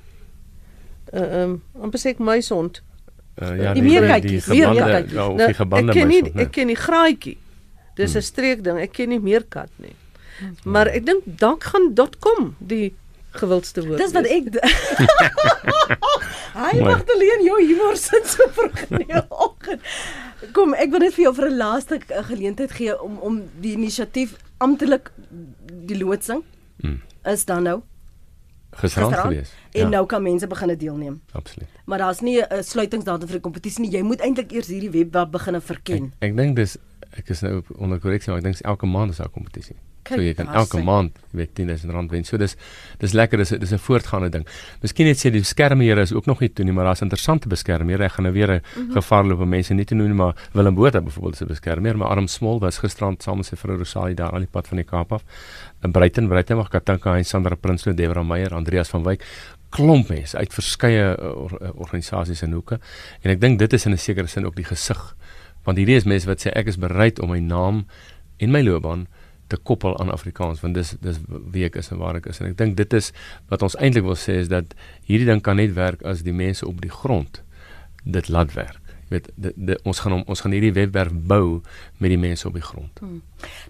[1.14, 2.82] uh, um, amper sê ek muishond.
[3.38, 5.13] Uh, ja, die meerkykies, weer kykies.
[5.13, 5.73] Ja, die muishond.
[5.77, 7.38] Ek ken nie ek ken die graatjie.
[7.97, 8.25] Dis 'n hmm.
[8.25, 8.79] streek ding.
[8.81, 9.93] Ek ken nie meer kat nie.
[10.65, 12.93] Maar ek dink dalk gaan .com die
[13.38, 14.01] gewildste woord.
[14.01, 14.49] Dis wat ek
[16.57, 18.79] Hy mag alleen jou humor sit so vroeg.
[20.55, 24.33] Kom, ek wil net vir jou vir 'n laaste geleentheid gee om om die inisiatief
[24.57, 25.11] amptelik
[25.89, 26.41] die loodsing.
[26.81, 27.01] Hmm.
[27.25, 27.81] Is dan nou
[28.82, 29.53] gisterand gewees.
[29.71, 29.89] En ja.
[29.89, 31.21] nou kan mense begine deelneem.
[31.32, 31.69] Absoluut.
[31.86, 33.91] Maar daar's nie 'n sluitingsdatum vir die kompetisie nie.
[33.91, 36.13] Jy moet eintlik eers hierdie webwerf begine verken.
[36.19, 36.78] Ek, ek dink dis
[37.17, 39.75] ek is nou onder korreksie maar ek dink elke maand is daar kompetisie.
[40.10, 42.24] So jy kan elke maand, jy weet 10000 rand wen.
[42.24, 42.55] So dis
[42.99, 44.45] dis lekker, dis dis 'n voortgaande ding.
[44.82, 48.03] Miskien net sê die beskermhede is ook nog nie toe nie, maar daar's interessante beskermhede.
[48.03, 48.93] Ek gaan nou weer 'n mm -hmm.
[48.93, 52.28] gevaar loop om mense nie te noem maar Willem Botha byvoorbeeld se beskermer, maar Arm
[52.28, 55.12] Smol was gisterand saam met sy vrou Rosalie daar al die pad van die Kaap
[55.12, 55.24] af.
[55.84, 59.24] In Bruiten, Bruiten mag Katanka en Sandra Prinsloo, Debra Meyer, Andreas van Wyk
[59.70, 62.80] klomp mense uit verskeie or, organisasies en hoeke
[63.24, 65.16] en ek dink dit is in 'n sekere sin ook die gesig
[65.66, 67.86] want hierdie is mense wat sê ek is bereid om my naam
[68.39, 69.08] en my loopbaan
[69.48, 71.20] te koppel aan Afrikaans want dis dis
[71.54, 73.12] wie ek is en waar ek is en ek dink dit is
[73.52, 74.76] wat ons eintlik wil sê is dat
[75.10, 77.41] hierdie ding kan net werk as die mense op die grond
[78.04, 81.62] dit laat werk weet dit, dit ons gaan ons gaan hierdie webwerf bou
[82.02, 83.00] met die mense op die grond.
[83.00, 83.22] Hmm.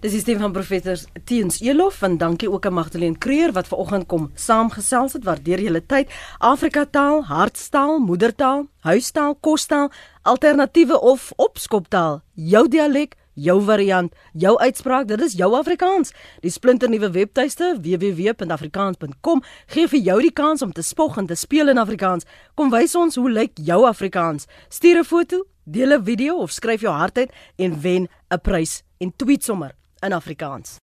[0.02, 0.98] Dis die stem van professor
[1.28, 5.26] Teens Elof en dankie ook aan Magdalene Creer wat vanoggend kom saamgesels het.
[5.28, 6.10] Waardeer julle tyd.
[6.38, 15.06] Afrika taal, hartstaal, moedertaal, huistaal, kostaal, alternatiewe of opskoptaal, jou dialek jou variant, jou uitspraak,
[15.08, 16.12] dit is jou Afrikaans.
[16.44, 21.72] Die splinternuwe webtuiste www.afrikaans.com gee vir jou die kans om te spog en te speel
[21.72, 22.26] in Afrikaans.
[22.54, 24.46] Kom wys ons hoe lyk jou Afrikaans.
[24.68, 28.82] Stuur 'n foto, deel 'n video of skryf jou hart uit en wen 'n prys
[28.98, 30.78] en tweet sommer in Afrikaans.